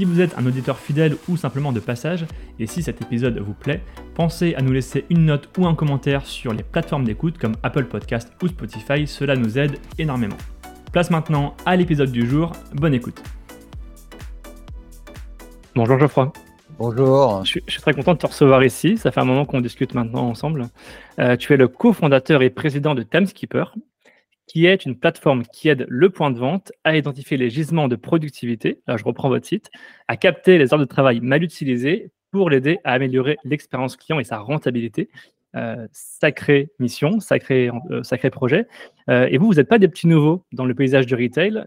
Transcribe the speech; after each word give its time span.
Si 0.00 0.06
vous 0.06 0.22
êtes 0.22 0.38
un 0.38 0.46
auditeur 0.46 0.78
fidèle 0.78 1.14
ou 1.28 1.36
simplement 1.36 1.72
de 1.72 1.78
passage, 1.78 2.24
et 2.58 2.66
si 2.66 2.82
cet 2.82 3.02
épisode 3.02 3.38
vous 3.38 3.52
plaît, 3.52 3.82
pensez 4.14 4.54
à 4.54 4.62
nous 4.62 4.72
laisser 4.72 5.04
une 5.10 5.26
note 5.26 5.50
ou 5.58 5.66
un 5.66 5.74
commentaire 5.74 6.24
sur 6.24 6.54
les 6.54 6.62
plateformes 6.62 7.04
d'écoute 7.04 7.36
comme 7.36 7.54
Apple 7.62 7.84
Podcast 7.84 8.32
ou 8.42 8.48
Spotify, 8.48 9.06
cela 9.06 9.36
nous 9.36 9.58
aide 9.58 9.76
énormément. 9.98 10.38
Place 10.90 11.10
maintenant 11.10 11.54
à 11.66 11.76
l'épisode 11.76 12.10
du 12.10 12.26
jour, 12.26 12.52
bonne 12.72 12.94
écoute. 12.94 13.22
Bonjour 15.74 15.98
Geoffroy. 15.98 16.32
Bonjour. 16.78 17.44
Je 17.44 17.60
suis, 17.68 17.80
très 17.82 17.92
content 17.92 18.14
de 18.14 18.18
te 18.20 18.26
recevoir 18.26 18.64
ici. 18.64 18.96
Ça 18.96 19.10
fait 19.10 19.20
un 19.20 19.26
moment 19.26 19.44
qu'on 19.44 19.60
discute 19.60 19.92
maintenant 19.92 20.22
ensemble. 20.22 20.68
Euh, 21.18 21.36
tu 21.36 21.52
es 21.52 21.58
le 21.58 21.68
cofondateur 21.68 22.40
et 22.40 22.48
président 22.48 22.94
de 22.94 23.02
Timeskeeper, 23.02 23.74
qui 24.50 24.66
est 24.66 24.84
une 24.84 24.98
plateforme 24.98 25.44
qui 25.44 25.68
aide 25.68 25.86
le 25.88 26.10
point 26.10 26.32
de 26.32 26.38
vente 26.40 26.72
à 26.82 26.96
identifier 26.96 27.36
les 27.36 27.50
gisements 27.50 27.86
de 27.86 27.94
productivité, 27.94 28.80
là 28.88 28.96
je 28.96 29.04
reprends 29.04 29.28
votre 29.28 29.46
site, 29.46 29.70
à 30.08 30.16
capter 30.16 30.58
les 30.58 30.74
heures 30.74 30.80
de 30.80 30.84
travail 30.84 31.20
mal 31.20 31.44
utilisées 31.44 32.10
pour 32.32 32.50
l'aider 32.50 32.80
à 32.82 32.94
améliorer 32.94 33.36
l'expérience 33.44 33.94
client 33.94 34.18
et 34.18 34.24
sa 34.24 34.38
rentabilité. 34.38 35.08
Euh, 35.54 35.86
sacrée 35.92 36.72
mission, 36.80 37.20
sacré, 37.20 37.70
euh, 37.92 38.30
projet. 38.32 38.66
Euh, 39.08 39.28
et 39.30 39.38
vous, 39.38 39.46
vous 39.46 39.54
n'êtes 39.54 39.68
pas 39.68 39.78
des 39.78 39.86
petits 39.86 40.08
nouveaux 40.08 40.44
dans 40.52 40.64
le 40.64 40.74
paysage 40.74 41.06
du 41.06 41.14
retail. 41.14 41.64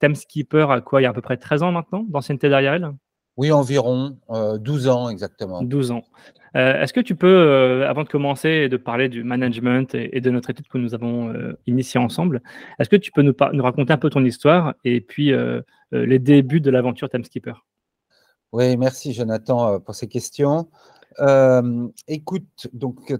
Timeskeeper 0.00 0.72
a 0.72 0.80
quoi 0.80 1.00
Il 1.00 1.04
y 1.04 1.06
a 1.06 1.10
à 1.10 1.12
peu 1.12 1.22
près 1.22 1.36
13 1.36 1.62
ans 1.62 1.70
maintenant 1.70 2.04
d'ancienneté 2.08 2.48
derrière 2.48 2.74
elle? 2.74 2.90
Oui, 3.36 3.50
environ 3.52 4.16
12 4.28 4.88
ans 4.88 5.08
exactement. 5.08 5.62
12 5.62 5.92
ans. 5.92 6.02
Euh, 6.54 6.82
est-ce 6.82 6.92
que 6.92 7.00
tu 7.00 7.16
peux, 7.16 7.26
euh, 7.26 7.88
avant 7.88 8.04
de 8.04 8.08
commencer 8.08 8.68
de 8.68 8.76
parler 8.76 9.08
du 9.08 9.24
management 9.24 9.94
et, 9.94 10.20
de 10.20 10.30
notre 10.30 10.50
étude 10.50 10.68
que 10.68 10.76
nous 10.78 10.94
avons 10.94 11.32
euh, 11.32 11.58
initiée 11.66 11.98
ensemble, 11.98 12.42
est-ce 12.78 12.90
que 12.90 12.96
tu 12.96 13.10
peux 13.10 13.22
nous, 13.22 13.34
nous, 13.52 13.62
raconter 13.62 13.92
un 13.92 13.98
peu 13.98 14.10
ton 14.10 14.24
histoire 14.24 14.74
et 14.84 15.00
puis 15.00 15.32
les 15.92 16.18
débuts 16.18 16.60
de 16.60 16.70
l'aventure 16.70 17.08
Timeskeeper 17.08 17.64
Oui, 18.52 18.76
merci 18.76 19.12
Jonathan 19.12 19.80
pour 19.80 19.94
ces 19.94 20.08
questions. 20.08 20.68
écoute, 22.08 22.68
donc 22.72 23.14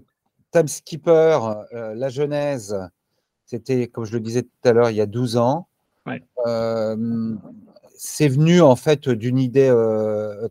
Timeskeeper, 0.51 1.65
la 1.71 2.09
genèse, 2.09 2.77
c'était, 3.45 3.87
comme 3.87 4.05
je 4.05 4.13
le 4.13 4.19
disais 4.19 4.43
tout 4.43 4.69
à 4.69 4.73
l'heure, 4.73 4.89
il 4.91 4.95
y 4.95 5.01
a 5.01 5.07
12 5.07 5.37
ans. 5.37 5.67
C'est 8.05 8.27
venu 8.27 8.59
en 8.61 8.75
fait 8.75 9.07
d'une 9.07 9.39
idée 9.39 9.73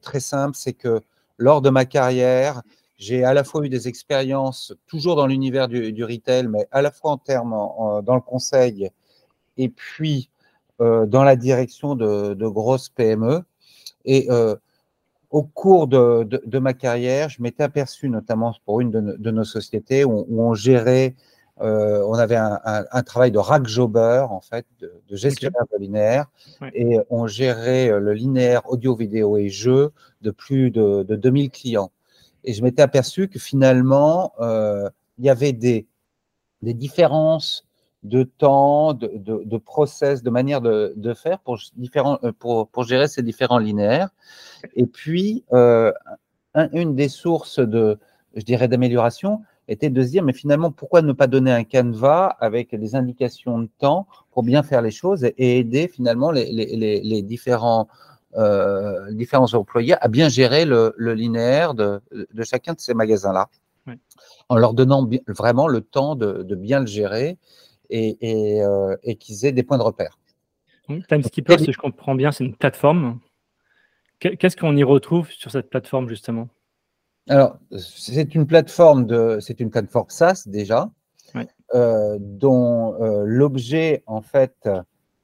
très 0.01 0.21
simple, 0.21 0.57
c'est 0.57 0.73
que 0.73 1.03
lors 1.37 1.61
de 1.61 1.71
ma 1.71 1.85
carrière, 1.85 2.63
j'ai 2.97 3.25
à 3.25 3.35
la 3.35 3.45
fois 3.45 3.67
eu 3.67 3.69
des 3.69 3.89
expériences 3.89 4.73
toujours 4.87 5.17
dans 5.17 5.27
l'univers 5.27 5.69
du, 5.69 6.05
retail, 6.05 6.47
mais 6.49 6.67
à 6.71 6.81
la 6.81 6.91
fois 6.91 7.11
en 7.11 7.19
termes 7.19 7.51
dans 7.51 8.15
le 8.15 8.21
conseil 8.21 8.91
et 9.59 9.69
puis 9.69 10.31
euh, 10.81 11.05
dans 11.07 11.25
la 11.25 11.37
direction 11.37 11.95
de, 11.95 12.47
grosses 12.49 12.89
PME. 12.89 13.43
Et 14.05 14.27
euh, 14.31 14.57
au 15.31 15.43
cours 15.43 15.87
de, 15.87 16.59
ma 16.59 16.75
carrière, 16.75 17.29
je 17.29 17.43
m'étais 17.43 17.63
aperçu, 17.63 18.09
notamment 18.09 18.55
pour 18.65 18.81
une 18.81 18.91
de, 18.91 19.31
nos 19.31 19.45
sociétés, 19.45 20.05
où, 20.05 20.27
on 20.31 20.55
gérait, 20.55 21.15
euh, 21.63 22.05
on 22.07 22.15
avait 22.15 22.37
un, 22.37 23.03
travail 23.05 23.31
de 23.31 23.39
rack 23.39 23.67
jobber, 23.67 24.27
en 24.29 24.41
fait, 24.41 24.67
de, 24.81 24.93
gestionnaire 25.11 25.65
de 25.73 25.79
linéaire, 25.79 26.27
et 26.75 26.99
on 27.11 27.27
gérait 27.27 27.89
le 28.01 28.13
linéaire 28.13 28.69
audio, 28.71 28.97
vidéo 28.97 29.37
et 29.37 29.49
jeux 29.49 29.93
de 30.23 30.31
plus 30.31 30.71
de, 30.71 31.03
2000 31.03 31.51
clients. 31.51 31.93
Et 32.45 32.53
je 32.55 32.63
m'étais 32.63 32.83
aperçu 32.83 33.29
que 33.29 33.39
finalement, 33.39 34.33
euh, 34.41 34.91
il 35.19 35.25
y 35.25 35.31
avait 35.31 35.53
des, 35.53 35.87
des 36.63 36.75
différences 36.75 37.65
de 38.03 38.25
temps, 38.25 38.95
de, 38.95 39.11
de, 39.45 39.57
process, 39.59 40.25
de 40.25 40.31
manière 40.31 40.61
de, 40.61 40.93
de 40.97 41.15
faire 41.15 41.39
pour, 41.39 41.59
différents, 41.77 42.19
euh, 42.25 42.33
pour, 42.33 42.67
pour, 42.69 42.83
gérer 42.83 43.07
ces 43.07 43.23
différents 43.23 43.59
linéaires. 43.59 44.09
Et 44.75 44.87
puis, 44.87 45.45
euh, 45.53 45.93
une 46.73 46.97
des 46.97 47.09
sources 47.09 47.61
de, 47.61 47.99
je 48.35 48.43
dirais, 48.43 48.67
d'amélioration 48.67 49.43
était 49.73 49.91
de 49.91 50.03
se 50.03 50.09
dire, 50.09 50.23
mais 50.23 50.33
finalement, 50.33 50.71
pourquoi 50.71 51.03
ne 51.03 51.13
pas 51.13 51.27
donner 51.27 51.53
un 51.53 51.65
canevas 51.65 52.37
avec 52.41 52.75
des 52.75 52.95
indications 52.95 53.59
de 53.59 53.69
temps 53.79 54.07
pour 54.31 54.43
bien 54.43 54.63
faire 54.63 54.83
les 54.83 54.91
choses 54.91 55.25
et, 55.25 55.59
aider 55.59 55.89
finalement 55.89 56.31
les, 56.31 56.51
les, 56.53 57.01
les 57.01 57.23
différents 57.23 57.89
euh, 58.35 59.13
différents 59.13 59.53
employés 59.53 59.95
à 60.01 60.09
bien 60.09 60.31
gérer 60.31 60.65
le, 60.65 60.95
linéaire 60.97 61.75
de, 61.75 62.01
chacun 62.45 62.73
de 62.73 62.81
ces 62.81 62.95
magasins-là, 62.95 63.51
en 64.49 64.57
leur 64.57 64.73
donnant 64.73 65.07
vraiment 65.29 65.69
le 65.69 65.83
temps 65.83 66.17
de, 66.17 66.55
bien 66.55 66.81
le 66.81 66.87
gérer 66.87 67.37
et, 67.91 68.17
euh, 68.63 68.97
et, 69.03 69.17
qu'ils 69.17 69.45
aient 69.45 69.53
des 69.53 69.63
points 69.63 69.77
de 69.77 69.83
repère. 69.83 70.19
Timeskeeper, 71.11 71.61
si 71.61 71.73
je 71.73 71.79
comprends 71.79 72.15
bien, 72.15 72.33
c'est 72.33 72.45
une 72.45 72.57
plateforme. 72.57 73.21
Qu'est-ce 74.19 74.57
qu'on 74.57 74.77
y 74.79 74.83
retrouve 74.83 75.31
sur 75.31 75.51
cette 75.51 75.69
plateforme 75.69 76.09
justement? 76.09 76.49
Alors, 77.29 77.59
c'est 77.79 78.35
une 78.35 78.47
plateforme 78.47 79.07
de, 79.07 79.39
c'est 79.41 79.61
une 79.61 79.71
plateforme 79.71 80.11
SaaS 80.11 80.45
déjà, 80.47 80.91
euh, 81.75 82.19
dont 82.21 82.97
l'objet 83.25 84.03
en 84.07 84.21
fait 84.21 84.69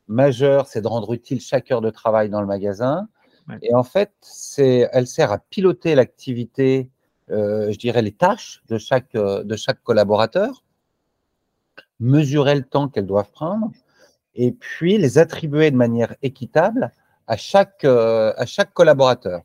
majeure, 0.09 0.67
c'est 0.67 0.81
de 0.81 0.89
rendre 0.89 1.13
utile 1.13 1.41
chaque 1.41 1.71
heure 1.71 1.81
de 1.81 1.91
travail 1.91 2.31
dans 2.31 2.41
le 2.41 2.47
magasin. 2.47 3.09
Et 3.63 3.75
en 3.75 3.83
fait, 3.83 4.13
c'est, 4.21 4.89
elle 4.93 5.07
sert 5.07 5.33
à 5.33 5.39
piloter 5.39 5.95
l'activité, 5.95 6.91
euh, 7.31 7.73
je 7.73 7.79
dirais 7.79 8.03
les 8.03 8.13
tâches 8.13 8.63
de 8.69 8.77
chaque, 8.77 9.15
euh, 9.15 9.43
de 9.43 9.57
chaque 9.57 9.83
collaborateur, 9.83 10.65
mesurer 11.99 12.55
le 12.55 12.65
temps 12.65 12.89
qu'elles 12.89 13.07
doivent 13.07 13.31
prendre, 13.31 13.73
et 14.35 14.53
puis 14.53 14.99
les 14.99 15.19
attribuer 15.19 15.71
de 15.71 15.77
manière 15.77 16.15
équitable 16.23 16.93
à 17.27 17.37
chaque, 17.37 17.85
euh, 17.85 18.33
à 18.37 18.45
chaque 18.45 18.75
collaborateur. 18.75 19.43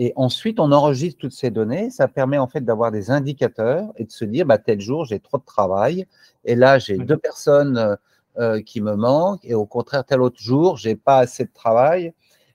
Et 0.00 0.12
ensuite, 0.14 0.60
on 0.60 0.70
enregistre 0.70 1.18
toutes 1.18 1.32
ces 1.32 1.50
données. 1.50 1.90
Ça 1.90 2.08
permet 2.08 2.38
en 2.38 2.46
fait 2.46 2.60
d'avoir 2.60 2.92
des 2.92 3.10
indicateurs 3.10 3.92
et 3.96 4.04
de 4.04 4.12
se 4.12 4.24
dire, 4.24 4.46
bah, 4.46 4.58
tel 4.58 4.80
jour, 4.80 5.04
j'ai 5.04 5.18
trop 5.18 5.38
de 5.38 5.44
travail. 5.44 6.06
Et 6.44 6.54
là, 6.54 6.78
j'ai 6.78 6.96
deux 6.96 7.16
personnes 7.16 7.98
euh, 8.38 8.62
qui 8.62 8.80
me 8.80 8.94
manque, 8.94 9.44
et 9.44 9.54
au 9.54 9.66
contraire, 9.66 10.04
tel 10.04 10.22
autre 10.22 10.40
jour, 10.40 10.76
j'ai 10.76 10.94
pas 10.94 11.18
assez 11.18 11.44
de 11.44 11.50
travail 11.52 12.12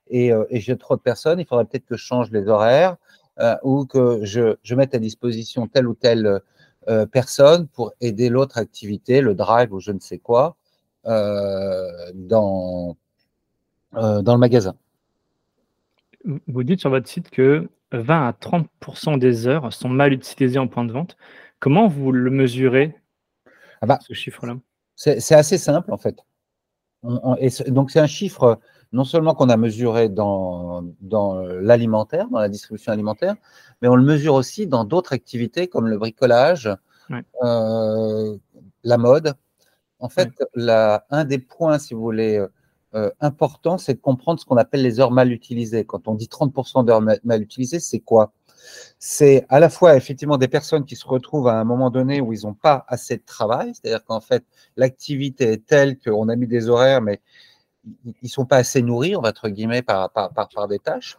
et, 0.07 0.31
euh, 0.31 0.45
et 0.49 0.61
j'ai 0.61 0.77
trop 0.77 0.95
de 0.95 1.01
personnes, 1.01 1.41
il 1.41 1.45
faudrait 1.45 1.65
peut-être 1.65 1.85
que 1.85 1.97
je 1.97 2.01
change 2.05 2.31
les 2.31 2.47
horaires 2.47 2.95
euh, 3.39 3.57
ou 3.63 3.85
que 3.85 4.23
je, 4.23 4.55
je, 4.63 4.75
mette 4.75 4.95
à 4.95 4.99
disposition 4.99 5.67
telle 5.67 5.85
ou 5.89 5.93
telle 5.93 6.39
personne 7.11 7.67
pour 7.67 7.91
aider 7.99 8.29
l'autre 8.29 8.57
activité, 8.57 9.19
le 9.19 9.35
drive 9.35 9.73
ou 9.73 9.81
je 9.81 9.91
ne 9.91 9.99
sais 9.99 10.19
quoi, 10.19 10.55
dans, 11.03 12.95
dans 13.91 14.33
le 14.33 14.37
magasin. 14.37 14.75
Vous 16.47 16.63
dites 16.63 16.79
sur 16.79 16.89
votre 16.89 17.07
site 17.07 17.29
que 17.29 17.69
20 17.91 18.27
à 18.27 18.31
30% 18.31 19.19
des 19.19 19.47
heures 19.47 19.71
sont 19.73 19.89
mal 19.89 20.13
utilisées 20.13 20.59
en 20.59 20.67
point 20.67 20.85
de 20.85 20.91
vente. 20.91 21.17
Comment 21.59 21.87
vous 21.87 22.11
le 22.11 22.29
mesurez, 22.29 22.95
ah 23.81 23.85
bah, 23.85 23.99
ce 24.01 24.13
chiffre-là? 24.13 24.57
c'est 24.95 25.35
assez 25.35 25.57
simple, 25.57 25.91
en 25.91 25.97
fait. 25.97 26.23
et 27.39 27.49
donc, 27.71 27.91
c'est 27.91 27.99
un 27.99 28.07
chiffre 28.07 28.59
non 28.91 29.03
seulement 29.03 29.33
qu'on 29.33 29.49
a 29.49 29.57
mesuré 29.57 30.07
dans, 30.07 30.83
dans 31.01 31.41
l'alimentaire, 31.41 32.29
dans 32.29 32.39
la 32.39 32.47
distribution 32.47 32.91
alimentaire, 32.91 33.35
mais 33.81 33.87
on 33.87 33.95
le 33.95 34.03
mesure 34.03 34.35
aussi 34.35 34.67
dans 34.67 34.85
d'autres 34.85 35.13
activités 35.13 35.67
comme 35.67 35.87
le 35.87 35.97
bricolage, 35.97 36.69
euh, 37.43 38.37
la 38.83 38.97
mode. 38.97 39.33
En 39.99 40.09
fait, 40.09 40.29
un 41.09 41.25
des 41.25 41.39
points, 41.39 41.79
si 41.79 41.93
vous 41.93 42.01
voulez, 42.01 42.45
euh, 42.95 43.09
importants, 43.21 43.77
c'est 43.77 43.95
de 43.95 43.99
comprendre 43.99 44.39
ce 44.39 44.45
qu'on 44.45 44.57
appelle 44.57 44.81
les 44.81 44.99
heures 44.99 45.11
mal 45.11 45.31
utilisées. 45.31 45.85
Quand 45.85 46.07
on 46.07 46.15
dit 46.15 46.27
30% 46.27 46.85
d'heures 46.85 47.01
mal 47.01 47.41
utilisées, 47.41 47.79
c'est 47.79 47.99
quoi? 47.99 48.33
C'est 48.99 49.45
à 49.49 49.59
la 49.59 49.69
fois 49.69 49.95
effectivement 49.95 50.37
des 50.37 50.47
personnes 50.47 50.85
qui 50.85 50.95
se 50.95 51.07
retrouvent 51.07 51.47
à 51.47 51.59
un 51.59 51.63
moment 51.63 51.89
donné 51.89 52.21
où 52.21 52.33
ils 52.33 52.43
n'ont 52.43 52.53
pas 52.53 52.85
assez 52.87 53.17
de 53.17 53.23
travail, 53.25 53.73
c'est-à-dire 53.73 54.03
qu'en 54.05 54.21
fait, 54.21 54.45
l'activité 54.77 55.53
est 55.53 55.65
telle 55.65 55.99
qu'on 55.99 56.29
a 56.29 56.35
mis 56.35 56.47
des 56.47 56.69
horaires, 56.69 57.01
mais 57.01 57.19
ils 58.05 58.13
ne 58.21 58.29
sont 58.29 58.45
pas 58.45 58.57
assez 58.57 58.81
nourris, 58.81 59.15
on 59.15 59.21
va 59.21 59.29
entre 59.29 59.49
guillemets, 59.49 59.81
par, 59.81 60.09
par, 60.11 60.67
des 60.67 60.79
tâches. 60.79 61.17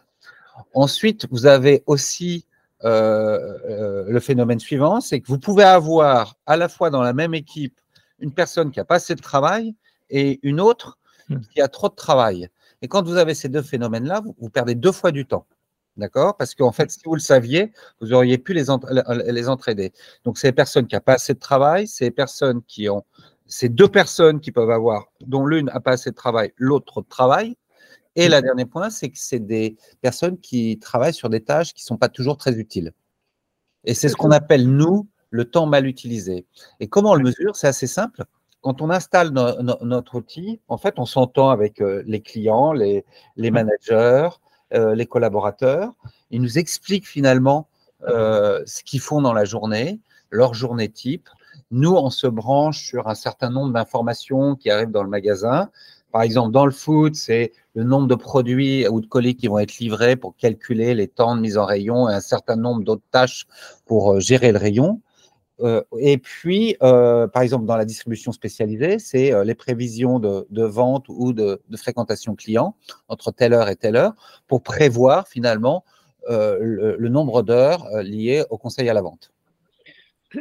Ensuite, 0.73 1.27
vous 1.29 1.45
avez 1.45 1.83
aussi 1.85 2.45
euh, 2.83 3.57
euh, 3.69 4.05
le 4.07 4.19
phénomène 4.19 4.59
suivant, 4.59 5.01
c'est 5.01 5.19
que 5.19 5.27
vous 5.27 5.39
pouvez 5.39 5.63
avoir 5.63 6.35
à 6.45 6.57
la 6.57 6.69
fois 6.69 6.89
dans 6.89 7.01
la 7.01 7.13
même 7.13 7.33
équipe 7.33 7.79
une 8.19 8.33
personne 8.33 8.71
qui 8.71 8.79
n'a 8.79 8.85
pas 8.85 8.95
assez 8.95 9.15
de 9.15 9.21
travail 9.21 9.75
et 10.09 10.39
une 10.43 10.59
autre 10.59 10.97
hmm. 11.29 11.39
qui 11.53 11.61
a 11.61 11.67
trop 11.67 11.89
de 11.89 11.95
travail. 11.95 12.49
Et 12.81 12.87
quand 12.87 13.05
vous 13.05 13.17
avez 13.17 13.33
ces 13.33 13.49
deux 13.49 13.61
phénomènes-là, 13.61 14.21
vous 14.37 14.49
perdez 14.49 14.75
deux 14.75 14.91
fois 14.91 15.11
du 15.11 15.25
temps. 15.25 15.45
D'accord? 15.97 16.35
Parce 16.35 16.55
qu'en 16.55 16.73
fait, 16.73 16.91
si 16.91 16.99
vous 17.05 17.15
le 17.15 17.21
saviez, 17.21 17.71
vous 18.01 18.11
auriez 18.11 18.37
pu 18.37 18.53
les, 18.53 18.65
les 19.27 19.49
entraider. 19.49 19.93
Donc, 20.25 20.37
c'est 20.37 20.47
les 20.47 20.53
personnes 20.53 20.87
qui 20.87 20.95
n'ont 20.95 21.01
pas 21.01 21.13
assez 21.13 21.33
de 21.33 21.39
travail, 21.39 21.87
c'est 21.87 22.05
les 22.05 22.11
personnes 22.11 22.61
qui 22.63 22.89
ont. 22.89 23.05
C'est 23.47 23.69
deux 23.69 23.87
personnes 23.87 24.41
qui 24.41 24.51
peuvent 24.51 24.71
avoir, 24.71 25.05
dont 25.21 25.45
l'une 25.45 25.67
n'a 25.67 25.79
pas 25.79 25.91
assez 25.91 26.09
de 26.09 26.15
travail, 26.15 26.51
l'autre 26.57 27.01
de 27.01 27.07
travail. 27.07 27.55
Et 28.15 28.27
le 28.27 28.41
dernier 28.41 28.65
point, 28.65 28.89
c'est 28.89 29.09
que 29.09 29.17
c'est 29.19 29.39
des 29.39 29.77
personnes 30.01 30.39
qui 30.39 30.79
travaillent 30.79 31.13
sur 31.13 31.29
des 31.29 31.41
tâches 31.41 31.73
qui 31.73 31.83
ne 31.83 31.85
sont 31.87 31.97
pas 31.97 32.09
toujours 32.09 32.37
très 32.37 32.57
utiles. 32.57 32.91
Et 33.83 33.93
c'est 33.93 34.09
ce 34.09 34.15
qu'on 34.15 34.31
appelle, 34.31 34.67
nous, 34.67 35.07
le 35.29 35.45
temps 35.45 35.65
mal 35.65 35.85
utilisé. 35.85 36.45
Et 36.79 36.87
comment 36.87 37.11
on 37.11 37.15
le 37.15 37.23
mesure? 37.23 37.55
C'est 37.55 37.67
assez 37.67 37.87
simple. 37.87 38.23
Quand 38.65 38.81
on 38.81 38.89
installe 38.89 39.29
notre 39.29 40.15
outil, 40.15 40.59
en 40.69 40.77
fait, 40.77 40.95
on 40.97 41.05
s'entend 41.05 41.51
avec 41.51 41.81
euh, 41.81 42.01
les 42.07 42.19
clients, 42.19 42.73
les, 42.73 43.05
les 43.35 43.51
managers, 43.51 44.29
euh, 44.73 44.95
les 44.95 45.05
collaborateurs. 45.05 45.93
Ils 46.31 46.41
nous 46.41 46.57
expliquent 46.57 47.07
finalement 47.07 47.67
euh, 48.07 48.63
ce 48.65 48.81
qu'ils 48.81 49.01
font 49.01 49.21
dans 49.21 49.33
la 49.33 49.45
journée, 49.45 49.99
leur 50.31 50.55
journée 50.55 50.89
type. 50.89 51.29
Nous, 51.69 51.91
on 51.91 52.09
se 52.09 52.25
branche 52.25 52.83
sur 52.83 53.07
un 53.07 53.13
certain 53.13 53.51
nombre 53.51 53.71
d'informations 53.71 54.55
qui 54.55 54.71
arrivent 54.71 54.89
dans 54.89 55.03
le 55.03 55.09
magasin. 55.09 55.69
Par 56.11 56.23
exemple, 56.23 56.51
dans 56.51 56.65
le 56.65 56.71
food, 56.71 57.13
c'est 57.13 57.53
le 57.75 57.83
nombre 57.83 58.07
de 58.07 58.15
produits 58.15 58.87
ou 58.87 58.99
de 58.99 59.05
colis 59.05 59.35
qui 59.35 59.47
vont 59.47 59.59
être 59.59 59.77
livrés 59.77 60.15
pour 60.15 60.35
calculer 60.37 60.95
les 60.95 61.07
temps 61.07 61.35
de 61.35 61.41
mise 61.41 61.59
en 61.59 61.65
rayon 61.65 62.09
et 62.09 62.15
un 62.15 62.19
certain 62.19 62.55
nombre 62.55 62.83
d'autres 62.83 63.05
tâches 63.11 63.45
pour 63.85 64.19
gérer 64.19 64.51
le 64.51 64.57
rayon. 64.57 65.01
Et 65.99 66.17
puis, 66.17 66.75
par 66.79 67.41
exemple, 67.41 67.65
dans 67.65 67.77
la 67.77 67.85
distribution 67.85 68.31
spécialisée, 68.31 68.99
c'est 68.99 69.31
les 69.43 69.55
prévisions 69.55 70.19
de, 70.19 70.63
vente 70.63 71.05
ou 71.09 71.33
de, 71.33 71.61
de, 71.69 71.77
fréquentation 71.77 72.35
client 72.35 72.75
entre 73.07 73.31
telle 73.31 73.53
heure 73.53 73.69
et 73.69 73.75
telle 73.75 73.95
heure 73.95 74.13
pour 74.47 74.63
prévoir 74.63 75.27
finalement 75.27 75.83
le, 76.29 77.07
nombre 77.09 77.41
d'heures 77.41 77.87
liées 78.03 78.43
au 78.49 78.57
conseil 78.57 78.89
à 78.89 78.93
la 78.93 79.01
vente. 79.01 79.31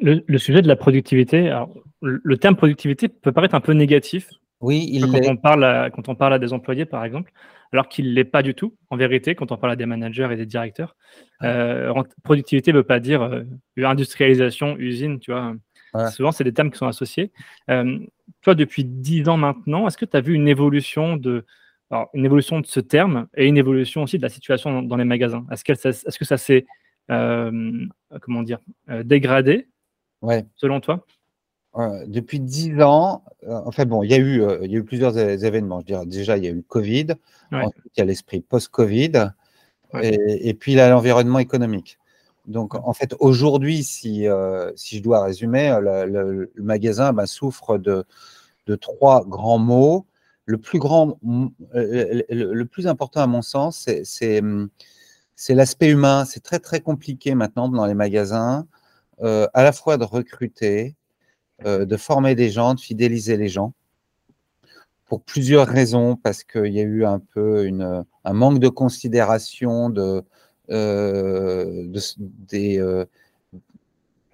Le, 0.01 0.39
sujet 0.39 0.63
de 0.63 0.69
la 0.69 0.77
productivité, 0.77 1.55
le 2.01 2.39
terme 2.39 2.57
productivité 2.57 3.09
peut 3.09 3.33
paraître 3.33 3.55
un 3.55 3.61
peu 3.61 3.73
négatif. 3.73 4.31
Oui, 4.61 4.89
il 4.91 5.07
quand 5.11 5.29
on 5.29 5.37
parle 5.37 5.65
à, 5.65 5.91
quand 5.91 6.09
on 6.09 6.15
parle 6.15 6.35
à 6.35 6.39
des 6.39 6.53
employés, 6.53 6.87
par 6.87 7.05
exemple, 7.05 7.33
alors 7.75 7.89
qu'il 7.89 8.09
ne 8.09 8.15
l'est 8.15 8.25
pas 8.25 8.43
du 8.43 8.55
tout, 8.55 8.77
en 8.91 8.97
vérité, 8.97 9.35
quand 9.35 9.51
on 9.51 9.57
parle 9.57 9.73
à 9.73 9.77
des 9.77 9.85
managers 9.87 10.29
et 10.31 10.37
des 10.37 10.47
directeurs. 10.47 10.97
Euh, 11.43 11.93
productivité 12.23 12.73
ne 12.73 12.79
veut 12.79 12.85
pas 12.85 13.01
dire 13.01 13.23
euh, 13.23 13.43
industrialisation, 13.77 14.77
usine, 14.79 15.19
tu 15.19 15.33
vois. 15.33 15.55
Souvent, 16.11 16.31
c'est 16.31 16.45
des 16.45 16.53
termes 16.53 16.71
qui 16.71 16.79
sont 16.79 16.87
associés. 16.87 17.33
Euh, 17.71 17.99
toi, 18.43 18.55
depuis 18.55 18.85
10 18.85 19.29
ans 19.29 19.37
maintenant, 19.37 19.89
est-ce 19.89 19.97
que 19.97 20.05
tu 20.05 20.17
as 20.17 20.21
vu 20.21 20.35
une 20.35 20.47
évolution 20.47 21.17
de, 21.17 21.45
une 22.15 22.25
évolution 22.25 22.61
de 22.61 22.67
ce 22.67 22.79
terme 22.79 23.27
et 23.37 23.47
une 23.47 23.57
évolution 23.57 24.05
aussi 24.05 24.19
de 24.19 24.23
la 24.23 24.29
situation 24.29 24.83
dans, 24.83 24.97
les 24.97 25.05
magasins? 25.05 25.45
Est-ce 25.51 25.65
que, 25.65 25.73
est 25.73 26.19
que 26.19 26.25
ça 26.25 26.37
s'est, 26.37 26.67
comment 27.09 28.43
dire, 28.45 28.61
dégradé, 29.03 29.69
ouais. 30.23 30.45
selon 30.55 30.79
toi? 30.81 31.05
Depuis 32.07 32.41
dix 32.41 32.81
ans, 32.83 33.25
euh, 33.49 33.61
en 33.65 33.73
fait, 33.73 33.87
bon, 33.87 34.03
il 34.03 34.11
y 34.11 34.15
a 34.15 34.19
eu, 34.19 34.43
euh, 34.43 34.59
il 34.63 34.71
y 34.71 34.77
a 34.77 34.79
eu 34.79 34.85
plusieurs 34.85 35.19
événements. 35.19 35.81
Je 35.81 35.87
dirais, 35.87 36.07
déjà, 36.07 36.37
il 36.37 36.45
y 36.45 36.47
a 36.47 36.51
eu 36.51 36.57
le 36.57 36.63
Covid, 36.63 37.07
ensuite, 37.53 37.85
il 37.97 37.99
y 37.99 38.01
a 38.01 38.05
l'esprit 38.05 38.41
post-Covid, 38.41 39.31
et, 40.03 40.55
puis 40.55 40.75
l'environnement 40.75 41.39
économique. 41.39 41.99
Donc, 42.47 42.75
en 42.75 42.93
fait, 42.93 43.15
aujourd'hui, 43.21 43.85
si, 43.85 44.29
euh, 44.29 44.71
si 44.77 44.99
je 44.99 45.03
dois 45.03 45.23
résumer, 45.23 45.77
le, 45.81 46.53
magasin 46.57 47.13
ben, 47.13 47.27
souffre 47.27 47.79
de, 47.79 48.05
de 48.67 48.75
trois 48.77 49.25
grands 49.25 49.59
mots. 49.59 50.07
Le 50.47 50.59
plus 50.59 50.79
grand, 50.79 51.19
le, 51.73 52.65
plus 52.65 52.87
important 52.87 53.21
à 53.21 53.27
mon 53.27 53.41
sens, 53.41 53.89
c'est 54.03 54.43
l'aspect 55.49 55.89
humain. 55.89 56.25
C'est 56.27 56.43
très, 56.43 56.59
très 56.59 56.81
compliqué 56.81 57.35
maintenant 57.35 57.69
dans 57.69 57.87
les 57.87 57.95
magasins, 57.95 58.67
à 59.23 59.63
la 59.63 59.73
fois 59.73 59.97
de 59.97 60.05
recruter, 60.05 60.97
euh, 61.65 61.85
de 61.85 61.97
former 61.97 62.35
des 62.35 62.51
gens, 62.51 62.75
de 62.75 62.81
fidéliser 62.81 63.37
les 63.37 63.49
gens, 63.49 63.73
pour 65.07 65.23
plusieurs 65.23 65.69
raisons, 65.69 66.17
parce 66.17 66.43
qu'il 66.43 66.73
y 66.73 66.81
a 66.81 66.83
eu 66.83 67.05
un 67.05 67.21
peu 67.21 67.69
un 68.25 68.33
manque 68.33 68.59
de 68.59 68.69
considération 68.69 69.89
de, 69.91 70.25
euh, 70.71 71.87
des, 72.19 72.81
euh, 72.81 73.05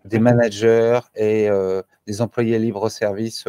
des 0.04 0.18
managers 0.18 1.00
et 1.14 1.48
des 2.06 2.22
employés 2.22 2.58
libre-service 2.58 3.44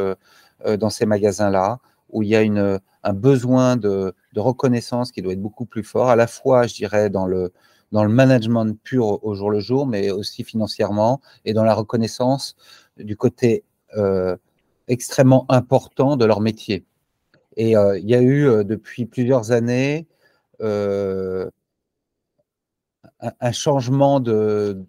dans 0.65 0.89
ces 0.89 1.05
magasins-là, 1.05 1.79
où 2.09 2.23
il 2.23 2.29
y 2.29 2.35
a 2.35 2.41
une, 2.41 2.79
un 3.03 3.13
besoin 3.13 3.77
de, 3.77 4.13
de, 4.33 4.39
reconnaissance 4.39 5.11
qui 5.11 5.21
doit 5.21 5.33
être 5.33 5.41
beaucoup 5.41 5.65
plus 5.65 5.83
fort, 5.83 6.09
à 6.09 6.15
la 6.15 6.27
fois, 6.27 6.67
je 6.67 6.75
dirais, 6.75 7.09
dans 7.09 7.27
le, 7.27 7.53
dans 7.91 8.03
le 8.03 8.09
management 8.09 8.77
pur 8.83 9.23
au 9.23 9.35
jour 9.35 9.51
le 9.51 9.59
jour, 9.59 9.87
mais 9.87 10.11
aussi 10.11 10.43
financièrement, 10.43 11.21
et 11.45 11.53
dans 11.53 11.63
la 11.63 11.73
reconnaissance 11.73 12.55
du 13.03 13.15
côté 13.15 13.63
euh, 13.97 14.35
extrêmement 14.87 15.45
important 15.49 16.17
de 16.17 16.25
leur 16.25 16.41
métier. 16.41 16.85
Et 17.57 17.75
euh, 17.75 17.97
il 17.99 18.09
y 18.09 18.15
a 18.15 18.21
eu 18.21 18.47
euh, 18.47 18.63
depuis 18.63 19.05
plusieurs 19.05 19.51
années 19.51 20.07
un, 23.39 23.51
changement 23.51 24.19
de, 24.19 24.83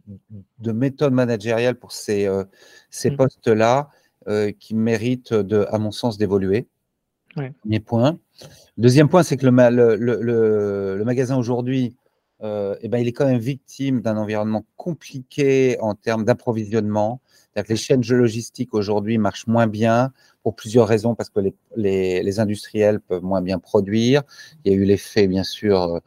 de, 0.58 0.72
méthode 0.72 1.14
managériale 1.14 1.76
pour 1.76 1.92
ces, 1.92 2.28
ces 2.90 3.10
mmh. 3.10 3.16
postes-là 3.16 3.88
qui 4.58 4.74
méritent, 4.74 5.32
de, 5.32 5.66
à 5.70 5.78
mon 5.78 5.92
sens, 5.92 6.18
d'évoluer. 6.18 6.66
Premier 7.34 7.80
point. 7.80 8.18
Deuxième 8.76 9.08
point, 9.08 9.22
c'est 9.22 9.38
que 9.38 9.46
le, 9.46 9.96
le, 9.96 10.16
le, 10.20 10.96
le 10.98 11.04
magasin 11.04 11.38
aujourd'hui 11.38 11.96
euh, 12.42 12.74
eh 12.80 12.88
ben, 12.88 12.98
il 12.98 13.06
est 13.06 13.12
quand 13.12 13.26
même 13.26 13.38
victime 13.38 14.00
d'un 14.00 14.16
environnement 14.16 14.64
compliqué 14.76 15.78
en 15.80 15.94
termes 15.94 16.24
d'approvisionnement. 16.24 17.20
Les 17.56 17.76
chaînes 17.76 18.02
logistiques 18.08 18.74
aujourd'hui 18.74 19.18
marchent 19.18 19.46
moins 19.46 19.66
bien 19.66 20.12
pour 20.42 20.56
plusieurs 20.56 20.88
raisons, 20.88 21.14
parce 21.14 21.30
que 21.30 21.40
les, 21.76 22.40
industriels 22.40 23.00
peuvent 23.00 23.22
moins 23.22 23.42
bien 23.42 23.58
produire. 23.58 24.22
Il 24.64 24.72
y 24.72 24.74
a 24.74 24.78
eu 24.78 24.84
l'effet, 24.84 25.26
bien 25.26 25.44
sûr, 25.44 26.00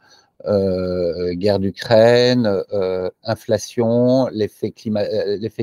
euh, 0.46 1.32
guerre 1.34 1.58
d'Ukraine, 1.58 2.46
euh, 2.72 3.10
inflation, 3.22 4.28
l'effet 4.32 4.72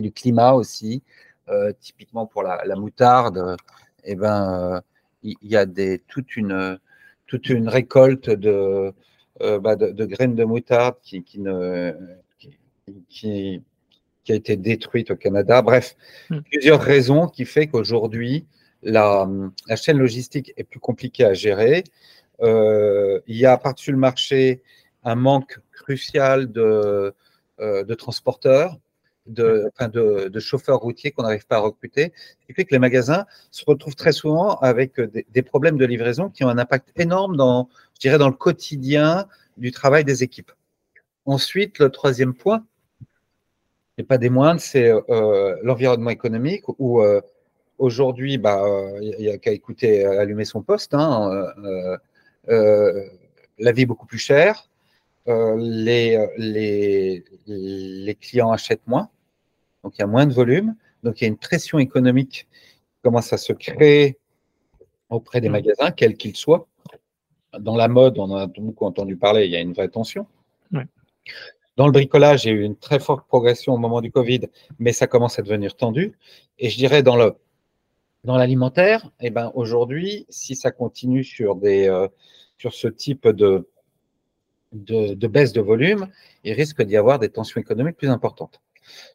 du 0.02 0.12
climat 0.12 0.54
aussi. 0.54 1.04
typiquement 1.80 2.26
pour 2.26 2.44
la, 2.44 2.76
moutarde, 2.76 3.58
eh 4.06 4.16
ben, 4.16 4.82
il 5.24 5.36
y, 5.42 5.58
a 5.58 5.66
toute, 6.08 6.36
une, 6.38 6.80
toute 7.28 7.50
une 7.50 7.70
récolte 7.70 8.30
de, 8.30 8.94
euh, 9.42 9.60
bah, 9.60 9.76
graines 9.76 10.36
de 10.36 10.44
moutarde 10.44 10.96
qui, 11.02 11.24
ne, 11.38 11.94
qui, 13.10 13.62
a 14.32 14.36
été 14.36 14.56
détruite 14.56 15.12
au 15.12 15.16
Canada. 15.16 15.62
Bref, 15.62 15.96
hmm. 16.30 16.40
plusieurs 16.50 16.82
raisons 16.82 17.28
qui 17.28 17.46
fait 17.46 17.68
qu'aujourd'hui, 17.68 18.46
la, 18.82 19.28
la, 19.68 19.76
chaîne 19.76 19.98
logistique 19.98 20.54
est 20.58 20.64
plus 20.64 20.80
compliquée 20.80 21.26
à 21.26 21.34
gérer. 21.34 21.84
Euh, 22.42 23.20
il 23.28 23.38
y 23.38 23.46
a 23.46 23.58
par-dessus 23.58 23.92
le 23.92 23.98
marché 23.98 24.62
un 25.04 25.16
manque 25.16 25.60
crucial 25.72 26.52
de, 26.52 27.14
euh, 27.60 27.84
de 27.84 27.94
transporteurs, 27.94 28.78
de, 29.26 29.70
enfin 29.74 29.88
de, 29.88 30.28
de, 30.28 30.40
chauffeurs 30.40 30.80
routiers 30.80 31.12
qu'on 31.12 31.24
n'arrive 31.24 31.46
pas 31.46 31.58
à 31.58 31.60
recruter, 31.60 32.12
ce 32.42 32.46
qui 32.46 32.54
fait 32.54 32.66
que 32.66 32.74
les 32.74 32.80
magasins 32.80 33.26
se 33.52 33.64
retrouvent 33.66 33.96
très 33.96 34.12
souvent 34.12 34.56
avec 34.58 35.00
des, 35.00 35.26
des, 35.30 35.42
problèmes 35.42 35.78
de 35.78 35.86
livraison 35.86 36.30
qui 36.30 36.44
ont 36.44 36.50
un 36.50 36.58
impact 36.58 36.90
énorme 36.98 37.38
dans, 37.38 37.70
je 37.94 38.00
dirais, 38.00 38.18
dans 38.18 38.28
le 38.28 38.36
quotidien 38.36 39.28
du 39.58 39.72
travail 39.72 40.04
des 40.04 40.24
équipes. 40.24 40.52
Ensuite, 41.26 41.80
le 41.80 41.90
troisième 41.90 42.34
point, 42.34 42.66
et 43.98 44.04
pas 44.04 44.18
des 44.18 44.30
moindres, 44.30 44.62
c'est 44.62 44.90
euh, 44.92 45.58
l'environnement 45.62 46.10
économique 46.10 46.64
où 46.80 47.02
euh, 47.02 47.22
aujourd'hui, 47.78 48.38
bah, 48.38 48.64
il 49.02 49.16
n'y 49.20 49.30
a 49.30 49.38
qu'à 49.38 49.52
écouter, 49.52 50.06
allumer 50.06 50.46
son 50.46 50.62
poste. 50.62 50.94
Hein, 50.94 51.48
euh, 52.50 53.04
la 53.60 53.72
vie 53.72 53.84
est 53.84 53.86
beaucoup 53.86 54.08
plus 54.08 54.18
chère. 54.18 54.70
les, 55.28 56.28
les, 56.38 57.24
les 57.48 58.16
clients 58.16 58.52
achètent 58.52 58.88
moins, 58.88 59.10
donc 59.84 59.98
il 59.98 60.02
y 60.02 60.04
a 60.04 60.08
moins 60.08 60.26
de 60.26 60.34
volume, 60.34 60.76
donc 61.04 61.22
il 61.22 61.24
y 61.24 61.28
a 61.28 61.30
une 61.30 61.38
pression 61.38 61.80
économique 61.80 62.48
qui 62.92 63.02
commence 63.04 63.32
à 63.32 63.38
se 63.38 63.54
créer 63.54 64.18
auprès 65.10 65.40
des 65.40 65.50
mmh. 65.50 65.52
magasins, 65.52 65.92
quels 65.92 66.18
qu'ils 66.18 66.36
soient. 66.36 66.68
Dans 67.60 67.76
la 67.76 67.88
mode, 67.88 68.18
on 68.18 68.24
en 68.24 68.36
a 68.36 68.48
beaucoup 68.48 68.86
entendu 68.86 69.16
parler, 69.16 69.46
il 69.46 69.52
y 69.52 69.56
a 69.56 69.60
une 69.60 69.74
vraie 69.74 69.90
tension. 69.90 70.26
Dans 71.76 71.88
le 71.88 71.92
bricolage, 71.92 72.46
il 72.46 72.48
y 72.50 72.52
a 72.52 72.56
eu 72.56 72.64
une 72.64 72.76
très 72.76 73.00
forte 73.00 73.28
progression 73.28 73.74
au 73.74 73.78
moment 73.78 74.02
du 74.02 74.12
Covid, 74.12 74.42
mais 74.80 74.94
ça 74.94 75.08
commence 75.08 75.40
à 75.40 75.42
devenir 75.42 75.76
tendu. 75.76 76.14
Et 76.60 76.70
je 76.70 76.78
dirais 76.78 77.02
dans 77.02 77.18
l'alimentaire, 78.26 79.10
eh 79.20 79.32
ben 79.32 79.52
aujourd'hui, 79.56 80.26
si 80.30 80.56
ça 80.56 80.72
continue 80.72 81.24
sur 81.24 81.56
des 81.56 81.88
euh, 81.88 82.08
sur 82.58 82.74
ce 82.74 82.88
type 82.88 83.28
de, 83.28 83.68
baisse 84.72 85.52
de 85.52 85.62
volume, 85.62 86.08
il 86.46 86.54
risque 86.54 86.82
d'y 86.82 86.96
avoir 86.96 87.20
des 87.20 87.30
tensions 87.30 87.60
économiques 87.60 87.98
plus 87.98 88.10
importantes. 88.10 88.62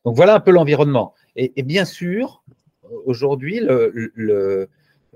Donc 0.04 0.16
voilà 0.16 0.34
un 0.34 0.40
peu 0.40 0.50
l'environnement. 0.50 1.14
Et, 1.36 1.62
bien 1.62 1.84
sûr, 1.84 2.42
aujourd'hui, 3.06 3.60
le, 3.62 4.68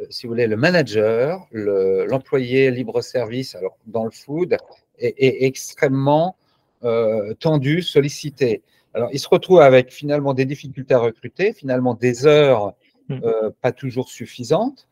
si 0.09 0.27
vous 0.27 0.33
voulez, 0.33 0.47
le 0.47 0.57
manager, 0.57 1.47
l'employé 1.53 2.71
libre-service, 2.71 3.55
alors 3.55 3.77
dans 3.87 4.05
le 4.05 4.11
food, 4.11 4.57
est, 4.99 5.45
extrêmement 5.45 6.37
tendus, 7.41 7.83
sollicités. 7.83 8.63
Alors, 8.95 9.09
ils 9.13 9.19
se 9.19 9.29
retrouvent 9.29 9.61
avec 9.61 9.91
finalement 9.91 10.35
des 10.35 10.45
difficultés 10.45 10.95
à 10.95 10.99
recruter, 10.99 11.53
finalement 11.53 11.95
des 11.95 12.27
heures 12.27 12.75
mm. 13.09 13.21
pas 13.61 13.73
toujours 13.73 14.09
suffisantes, 14.09 14.89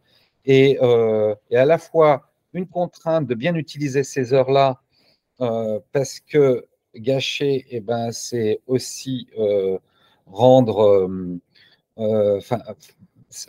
et, 0.46 0.78
et, 1.50 1.56
à 1.56 1.64
la 1.64 1.78
fois 1.78 2.30
une 2.54 2.66
contrainte 2.66 3.26
de 3.26 3.34
bien 3.34 3.54
utiliser 3.54 4.04
ces 4.04 4.32
heures-là, 4.32 4.80
parce 5.92 6.20
que 6.20 6.66
gâcher, 6.94 7.66
eh 7.70 7.80
ben, 7.80 8.10
c'est 8.12 8.60
aussi 8.66 9.28
rendre 10.26 11.18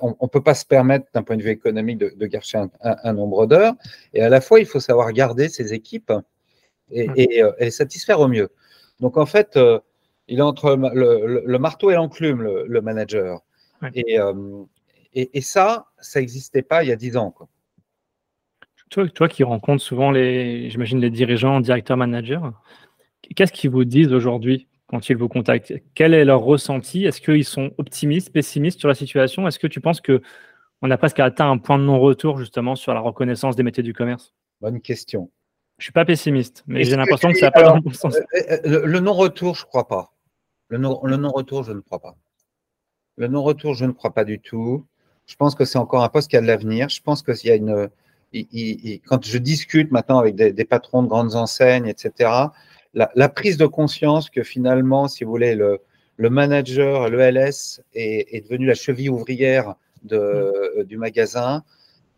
on 0.02 0.16
ne 0.22 0.28
peut 0.28 0.44
pas 0.44 0.54
se 0.54 0.66
permettre, 0.66 1.08
d'un 1.14 1.24
point 1.24 1.38
de 1.38 1.44
vue 1.44 1.50
économique, 1.50 1.98
de, 1.98 2.14
de 2.16 2.26
gâcher 2.28 2.64
un, 2.82 3.14
nombre 3.14 3.48
d'heures. 3.48 3.74
Et 4.14 4.22
à 4.22 4.30
la 4.30 4.42
fois, 4.42 4.60
il 4.60 4.66
faut 4.66 4.80
savoir 4.80 5.12
garder 5.12 5.50
ses 5.50 5.74
équipes 5.74 6.14
et, 6.92 7.08
mm. 7.08 7.46
euh, 7.46 7.52
et, 7.60 7.72
satisfaire 7.72 8.20
au 8.20 8.28
mieux. 8.28 8.50
Donc, 9.00 9.18
en 9.18 9.26
fait, 9.26 9.58
euh, 9.58 9.80
il 10.28 10.40
est 10.40 10.44
entre 10.44 10.76
le, 10.76 11.58
marteau 11.58 11.92
et 11.92 11.96
l'enclume, 11.96 12.42
le, 12.42 12.82
manager. 12.82 13.42
Euh, 13.84 14.64
et, 15.14 15.38
et, 15.38 15.42
ça, 15.42 15.88
ça 16.00 16.20
n'existait 16.20 16.62
pas 16.62 16.84
il 16.84 16.90
y 16.90 16.92
a 16.92 16.96
dix 16.96 17.18
ans. 17.18 17.32
Quoi. 17.32 17.50
Toi, 18.90 19.08
toi 19.10 19.28
qui 19.28 19.44
rencontres 19.44 19.82
souvent 19.82 20.12
les, 20.12 20.70
j'imagine, 20.70 21.00
les 21.00 21.10
dirigeants, 21.10 21.60
directeurs, 21.62 21.98
managers, 21.98 22.42
qu'est-ce 23.36 23.54
qu'ils 23.54 23.70
vous 23.70 23.86
disent 23.86 24.14
aujourd'hui 24.14 24.68
quand 24.88 25.10
ils 25.10 25.18
vous 25.18 25.30
contactent? 25.30 25.74
Quel 25.96 26.14
est 26.14 26.26
leur 26.26 26.42
ressenti? 26.42 27.06
Est-ce 27.06 27.22
qu'ils 27.22 27.46
sont 27.46 27.72
optimistes, 27.78 28.32
pessimistes 28.32 28.80
sur 28.80 28.90
la 28.90 28.96
situation? 28.96 29.48
Est-ce 29.48 29.60
que 29.60 29.68
tu 29.68 29.82
penses 29.82 30.02
que 30.02 30.22
on 30.82 30.92
a 30.92 30.98
presque 30.98 31.20
atteint 31.20 31.50
un 31.50 31.58
point 31.58 31.78
de 31.78 31.84
non-retour 31.84 32.38
justement 32.38 32.76
sur 32.76 32.94
la 32.94 33.00
reconnaissance 33.00 33.56
des 33.56 33.64
métiers 33.64 33.84
du 33.84 33.94
commerce? 33.94 34.34
Bonne 34.60 34.82
question. 34.82 35.30
Je 35.82 35.86
suis 35.86 35.94
pas 35.94 36.06
pessimiste, 36.06 36.64
mais 36.68 36.84
j'ai 36.84 36.96
l'impression 36.96 37.32
que, 37.32 37.40
ça 37.40 37.48
n'a 37.48 37.52
pas 37.52 37.64
dans 37.64 37.80
bon 37.80 37.92
sens. 37.92 38.16
Euh, 38.16 38.22
euh, 38.66 38.86
le, 38.86 39.00
non-retour, 39.00 39.56
je 39.56 39.66
crois 39.66 39.88
pas. 39.88 40.14
Le 40.68 40.78
non-retour, 40.78 41.64
je 41.64 41.72
ne 41.72 41.80
crois 41.80 41.98
pas. 41.98 42.16
Le 43.18 43.28
non-retour, 43.28 43.74
je 43.74 43.86
ne 43.86 43.92
crois 43.92 44.14
pas 44.14 44.24
du 44.24 44.40
tout. 44.40 44.86
Je 45.26 45.36
pense 45.36 45.56
que 45.56 45.66
c'est 45.66 45.80
encore 45.80 46.04
un 46.04 46.10
poste 46.10 46.30
qui 46.30 46.38
a 46.38 46.42
de 46.42 46.46
l'avenir. 46.46 46.90
Je 46.90 47.02
pense 47.02 47.24
qu'il 47.24 47.50
y 47.50 47.52
a 47.52 47.56
une. 47.56 47.90
quand 49.08 49.26
je 49.26 49.38
discute 49.40 49.92
maintenant 49.92 50.20
avec 50.20 50.36
des, 50.36 50.54
des, 50.54 50.66
patrons 50.66 51.02
de 51.02 51.08
grandes 51.08 51.34
enseignes, 51.34 51.88
etc., 51.88 52.30
la, 52.94 53.30
prise 53.30 53.58
de 53.58 53.66
conscience 53.66 54.30
que 54.30 54.44
finalement, 54.44 55.08
si 55.08 55.24
vous 55.24 55.32
voulez, 55.32 55.56
le, 55.56 55.80
le 56.16 56.30
manager, 56.30 57.10
l'ELS 57.10 57.82
est, 57.96 58.36
est 58.36 58.42
devenu 58.42 58.68
la 58.68 58.76
cheville 58.76 59.10
ouvrière 59.10 59.74
de, 60.04 60.78
mm. 60.78 60.84
du 60.84 61.00
magasin 61.00 61.64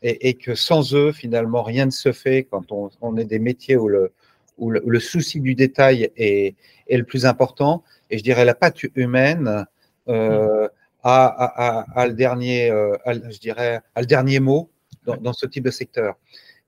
et, 0.03 0.33
que 0.33 0.53
sans 0.53 0.93
eux, 0.93 1.11
finalement, 1.11 1.63
rien 1.63 1.85
ne 1.85 1.91
se 1.91 2.11
fait 2.11 2.43
quand 2.43 2.71
on, 2.71 3.17
est 3.17 3.25
des 3.25 3.39
métiers 3.39 3.77
où 3.77 3.87
le, 3.87 4.11
où 4.57 4.69
le, 4.69 4.99
souci 4.99 5.39
du 5.39 5.55
détail 5.55 6.11
est, 6.17 6.55
le 6.89 7.03
plus 7.03 7.25
important. 7.25 7.83
Et 8.09 8.17
je 8.17 8.23
dirais 8.23 8.45
la 8.45 8.53
patte 8.53 8.83
humaine 8.95 9.65
euh, 10.09 10.67
a, 11.03 11.25
a, 11.25 11.85
a, 11.95 12.07
le 12.07 12.13
dernier, 12.13 12.69
euh, 12.69 12.95
je 13.05 13.39
dirais, 13.39 13.81
le 13.95 14.05
dernier 14.05 14.39
mot 14.39 14.69
dans, 15.05 15.17
dans, 15.17 15.33
ce 15.33 15.45
type 15.45 15.63
de 15.63 15.71
secteur. 15.71 16.15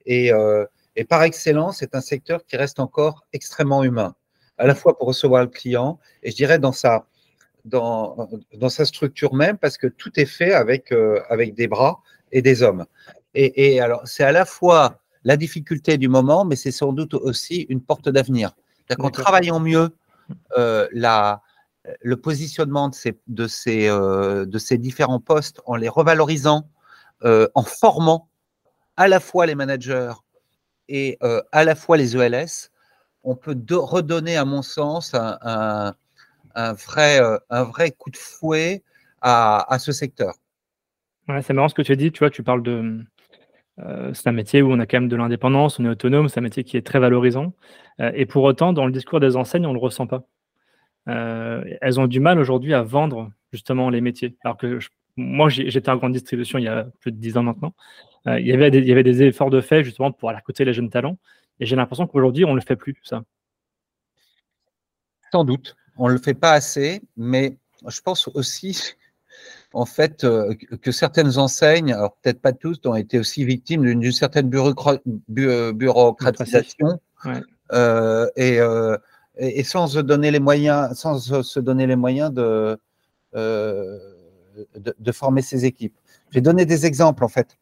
Et, 0.06 0.32
euh, 0.32 0.64
et 0.96 1.04
par 1.04 1.22
excellence, 1.22 1.78
c'est 1.78 1.94
un 1.94 2.00
secteur 2.00 2.44
qui 2.46 2.56
reste 2.56 2.80
encore 2.80 3.26
extrêmement 3.34 3.84
humain, 3.84 4.14
à 4.56 4.66
la 4.66 4.74
fois 4.74 4.96
pour 4.96 5.08
recevoir 5.08 5.42
le 5.42 5.50
client 5.50 5.98
et 6.22 6.30
je 6.30 6.36
dirais 6.36 6.58
dans 6.58 6.72
sa, 6.72 7.06
dans, 7.66 8.28
dans 8.54 8.68
sa 8.70 8.84
structure 8.86 9.34
même, 9.34 9.58
parce 9.58 9.76
que 9.76 9.86
tout 9.86 10.18
est 10.18 10.26
fait 10.26 10.52
avec, 10.52 10.92
euh, 10.92 11.20
avec 11.28 11.54
des 11.54 11.68
bras 11.68 12.00
et 12.32 12.40
des 12.40 12.62
hommes. 12.62 12.86
Et, 13.38 13.74
et 13.74 13.80
alors, 13.80 14.00
c'est 14.04 14.24
à 14.24 14.32
la 14.32 14.44
fois 14.44 14.98
la 15.24 15.36
difficulté 15.36 15.98
du 15.98 16.08
moment, 16.08 16.44
mais 16.44 16.56
c'est 16.56 16.70
sans 16.70 16.92
doute 16.92 17.14
aussi 17.14 17.66
une 17.68 17.82
porte 17.82 18.08
d'avenir. 18.08 18.52
En 18.98 19.10
travaillant 19.10 19.60
mieux 19.60 19.90
euh, 20.56 20.88
la, 20.92 21.42
le 22.00 22.16
positionnement 22.16 22.88
de 22.88 22.94
ces, 22.94 23.18
de, 23.26 23.46
ces, 23.46 23.88
euh, 23.88 24.46
de 24.46 24.58
ces 24.58 24.78
différents 24.78 25.20
postes, 25.20 25.60
en 25.66 25.76
les 25.76 25.88
revalorisant, 25.88 26.68
euh, 27.24 27.48
en 27.54 27.62
formant 27.62 28.28
à 28.96 29.08
la 29.08 29.20
fois 29.20 29.46
les 29.46 29.54
managers 29.54 30.12
et 30.88 31.18
à 31.50 31.64
la 31.64 31.74
fois 31.74 31.96
les 31.96 32.16
ELS, 32.16 32.70
on 33.24 33.34
peut 33.34 33.56
redonner, 33.72 34.36
à 34.36 34.44
mon 34.44 34.62
sens, 34.62 35.12
un, 35.14 35.94
vrai, 36.54 37.20
un 37.50 37.64
vrai 37.64 37.90
coup 37.90 38.10
de 38.10 38.16
fouet 38.16 38.84
à, 39.20 39.76
ce 39.80 39.90
secteur. 39.90 40.34
Ouais, 41.28 41.42
c'est 41.42 41.52
marrant 41.52 41.68
ce 41.68 41.74
que 41.74 41.82
tu 41.82 41.90
as 41.90 41.96
dit, 41.96 42.12
tu 42.12 42.20
vois, 42.20 42.30
tu 42.30 42.44
parles 42.44 42.62
de... 42.62 43.04
Euh, 43.78 44.12
c'est 44.14 44.28
un 44.28 44.32
métier 44.32 44.62
où 44.62 44.72
on 44.72 44.78
a 44.78 44.86
quand 44.86 45.00
même 45.00 45.08
de 45.08 45.16
l'indépendance, 45.16 45.78
on 45.78 45.84
est 45.84 45.88
autonome, 45.88 46.28
c'est 46.28 46.40
un 46.40 46.42
métier 46.42 46.64
qui 46.64 46.76
est 46.76 46.86
très 46.86 46.98
valorisant. 46.98 47.52
et 47.98 48.26
pour 48.26 48.44
autant, 48.44 48.72
dans 48.72 48.86
le 48.86 48.92
discours 48.92 49.20
des 49.20 49.36
enseignes, 49.36 49.66
on 49.66 49.70
ne 49.70 49.74
le 49.74 49.80
ressent 49.80 50.06
pas. 50.06 50.26
elles 51.06 52.00
ont 52.00 52.06
du 52.06 52.20
mal 52.20 52.38
aujourd'hui 52.38 52.74
à 52.74 52.82
vendre 52.82 53.30
justement 53.52 53.90
les 53.90 54.00
métiers. 54.00 54.36
Alors 54.44 54.56
que 54.56 54.78
moi, 55.16 55.48
j'étais 55.48 55.90
en 55.90 55.96
grande 55.96 56.12
distribution 56.12 56.58
il 56.58 56.64
y 56.64 56.68
a 56.68 56.84
plus 57.00 57.12
de 57.12 57.16
10 57.16 57.38
ans 57.38 57.42
maintenant. 57.42 57.74
Euh, 58.26 58.40
il, 58.40 58.46
y 58.46 58.52
avait 58.52 58.70
des, 58.70 59.22
efforts 59.22 59.50
de 59.50 59.60
fait 59.60 59.84
justement 59.84 60.12
pour 60.12 60.30
aller 60.30 60.38
côté 60.44 60.64
les 60.64 60.74
jeunes 60.74 60.90
talents. 60.90 61.18
Et 61.60 61.66
j'ai 61.66 61.76
l'impression 61.76 62.06
qu'aujourd'hui, 62.06 62.44
on 62.44 62.50
ne 62.50 62.56
le 62.56 62.60
fait 62.60 62.76
plus, 62.76 62.94
ça. 63.02 63.22
Sans 65.32 65.44
doute. 65.44 65.76
On 65.96 66.08
ne 66.08 66.12
le 66.12 66.18
fait 66.18 66.34
pas 66.34 66.52
assez, 66.52 67.00
mais 67.16 67.56
je 67.86 68.00
pense 68.00 68.28
aussi, 68.28 68.94
en 69.76 69.86
fait, 69.86 70.24
euh, 70.24 70.54
que 70.54 70.90
certaines 70.90 71.38
enseignes, 71.38 71.92
alors 71.92 72.16
peut-être 72.22 72.40
pas 72.40 72.52
tous, 72.52 72.78
ont 72.86 72.94
été 72.94 73.18
aussi 73.18 73.44
victimes 73.44 73.82
d'une 73.82 74.12
certaine 74.12 74.48
bureaucratisation. 74.48 76.98
et, 78.36 78.58
et, 79.38 79.64
sans 79.64 79.86
se 79.86 79.98
donner 79.98 80.30
les 80.30 80.40
moyens, 80.40 80.98
sans 80.98 81.42
se 81.42 81.60
donner 81.60 81.86
les 81.86 81.96
moyens 81.96 82.32
de, 82.32 82.78
de, 83.34 84.94
de, 84.98 85.12
former 85.12 85.42
ces 85.42 85.64
équipes. 85.64 85.96
Je 86.30 86.36
vais 86.36 86.40
donner 86.40 86.64
des 86.64 86.86
exemples, 86.86 87.24
en 87.24 87.28
fait 87.28 87.58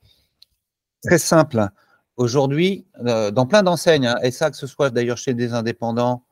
très 1.04 1.18
simple. 1.18 1.68
Aujourd'hui, 2.16 2.86
euh, 3.06 3.30
dans 3.30 3.46
plein 3.46 3.62
d'enseignes, 3.62 4.06
hein, 4.06 4.16
et 4.22 4.30
ça 4.30 4.50
que 4.50 4.56
ce 4.56 4.66
soit 4.66 4.90
d'ailleurs 4.90 5.18
chez 5.18 5.34
des 5.34 5.52
indépendants 5.52 6.22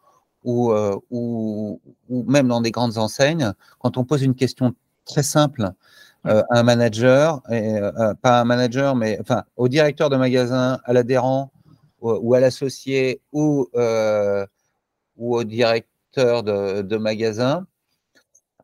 ou, 0.44 0.72
euh, 0.72 0.96
ou, 1.10 1.80
même 2.08 2.48
dans 2.48 2.60
des 2.60 2.70
grandes 2.70 2.98
enseignes, 2.98 3.52
quand 3.78 3.96
on 3.96 4.04
pose 4.04 4.22
une 4.22 4.34
question 4.34 4.74
très 5.12 5.22
simple 5.22 5.70
euh, 6.26 6.42
à 6.50 6.60
un 6.60 6.62
manager, 6.62 7.42
et, 7.50 7.78
pas 8.22 8.40
un 8.40 8.44
manager, 8.44 8.94
mais 8.94 9.18
enfin 9.20 9.44
au 9.56 9.68
directeur 9.68 10.10
de 10.10 10.16
magasin, 10.16 10.80
à 10.84 10.92
l'adhérent 10.92 11.52
ou, 12.00 12.34
à 12.34 12.40
l'associé 12.40 13.20
ou, 13.32 13.68
ou 15.16 15.36
au 15.36 15.44
directeur 15.44 16.42
de, 16.42 16.82
de 16.82 16.96
magasin, 16.96 17.66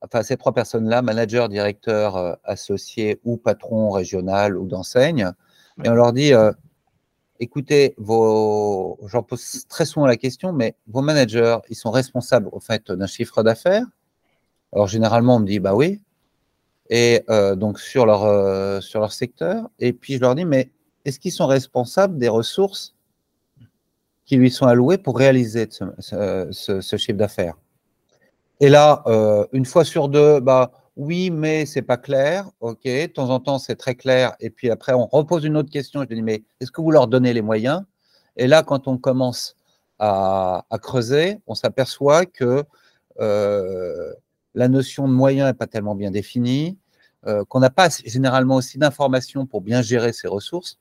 enfin 0.03 0.23
ces 0.23 0.37
trois 0.37 0.53
personnes-là, 0.53 1.03
manager, 1.03 1.49
directeur, 1.49 2.39
associé 2.45 3.21
ou 3.25 3.37
patron 3.37 3.91
régional 3.91 4.57
ou 4.57 4.67
d'enseigne, 4.67 5.33
et 5.85 5.89
on 5.89 5.95
leur 5.95 6.13
dit, 6.13 6.35
euh, 6.35 6.53
écoutez, 7.39 7.95
vos, 7.99 8.99
j'en 9.07 9.23
pose 9.23 9.67
très 9.69 9.85
souvent 9.85 10.07
la 10.07 10.17
question, 10.17 10.53
mais 10.53 10.75
vos 10.89 11.03
managers, 11.03 11.59
ils 11.69 11.77
sont 11.77 11.91
responsables 11.91 12.49
au 12.51 12.59
fait 12.61 12.91
d'un 12.91 13.07
chiffre 13.07 13.43
d'affaires? 13.43 13.87
Alors 14.73 14.89
généralement, 14.89 15.37
on 15.37 15.41
me 15.41 15.47
dit, 15.47 15.61
bah 15.61 15.75
oui. 15.75 16.01
Et 16.91 17.23
euh, 17.29 17.55
donc 17.55 17.79
sur 17.79 18.07
leur, 18.07 18.25
euh, 18.25 18.81
sur 18.81 19.01
leur 19.01 19.13
secteur. 19.13 19.69
Et 19.79 19.93
puis 19.93 20.15
je 20.15 20.21
leur 20.21 20.35
dis, 20.35 20.45
mais 20.45 20.71
est-ce 21.05 21.19
qu'ils 21.19 21.33
sont 21.33 21.47
responsables 21.47 22.19
des 22.19 22.29
ressources 22.29 22.95
qui 24.25 24.37
lui 24.37 24.51
sont 24.51 24.67
allouées 24.67 24.99
pour 24.99 25.17
réaliser 25.17 25.69
ce, 25.71 26.49
ce, 26.81 26.97
chiffre 26.97 27.19
d'affaires? 27.19 27.55
Et 28.61 28.69
là, 28.69 29.03
une 29.53 29.65
fois 29.65 29.85
sur 29.85 30.09
deux, 30.09 30.41
bah, 30.41 30.73
oui, 30.99 31.31
mais 31.31 31.65
c'est 31.65 31.83
pas 31.83 31.97
clair. 31.97 32.51
OK, 32.61 32.83
de 32.85 33.07
temps 33.07 33.31
en 33.31 33.39
temps, 33.39 33.59
c'est 33.59 33.77
très 33.77 33.95
clair. 33.95 34.35
Et 34.41 34.51
puis 34.51 34.69
après, 34.69 34.93
on 34.95 35.07
repose 35.07 35.45
une 35.45 35.57
autre 35.57 35.71
question. 35.71 36.03
Je 36.03 36.15
dis, 36.15 36.23
mais 36.23 36.43
est-ce 36.61 36.73
que 36.73 36.81
vous 36.81 36.91
leur 36.91 37.07
donnez 37.07 37.33
les 37.33 37.41
moyens? 37.41 37.85
Et 38.37 38.49
là, 38.49 38.65
quand 38.65 38.89
on 38.89 38.99
commence 38.99 39.57
à, 40.01 40.65
creuser, 40.83 41.39
on 41.47 41.55
s'aperçoit 41.55 42.27
que 42.27 42.65
euh, 43.21 44.13
la 44.59 44.69
notion 44.69 45.07
de 45.09 45.13
moyens 45.13 45.47
n'est 45.49 45.55
pas 45.55 45.67
tellement 45.67 45.95
bien 45.95 46.11
définie, 46.11 46.77
euh, 47.27 47.45
qu'on 47.45 47.61
n'a 47.61 47.71
pas 47.71 47.89
généralement 48.05 48.57
aussi 48.57 48.79
d'informations 48.79 49.47
pour 49.47 49.61
bien 49.61 49.83
gérer 49.83 50.13
ses 50.13 50.29
ressources. 50.29 50.79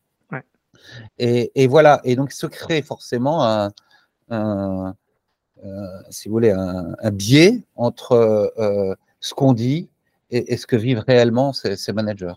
Et, 1.19 1.67
voilà. 1.67 1.99
Et 2.05 2.15
donc, 2.15 2.31
se 2.31 2.47
crée 2.47 2.81
forcément 2.81 3.43
un, 3.43 3.73
euh, 4.31 4.93
si 6.09 6.29
vous 6.29 6.33
voulez, 6.33 6.51
un, 6.51 7.11
biais 7.11 7.63
entre 7.75 8.53
ce 9.19 9.33
qu'on 9.33 9.53
dit 9.53 9.89
et, 10.31 10.55
ce 10.55 10.65
que 10.65 10.75
vivent 10.75 11.03
réellement 11.05 11.51
ces, 11.53 11.93
managers. 11.93 12.33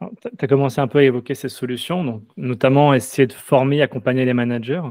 Tu 0.00 0.44
as 0.44 0.48
commencé 0.48 0.80
un 0.80 0.88
peu 0.88 0.98
à 0.98 1.02
évoquer 1.04 1.34
ces 1.34 1.48
solutions, 1.48 2.04
donc, 2.04 2.22
notamment 2.36 2.94
essayer 2.94 3.26
de 3.26 3.32
former, 3.32 3.82
accompagner 3.82 4.24
les 4.24 4.34
managers. 4.34 4.82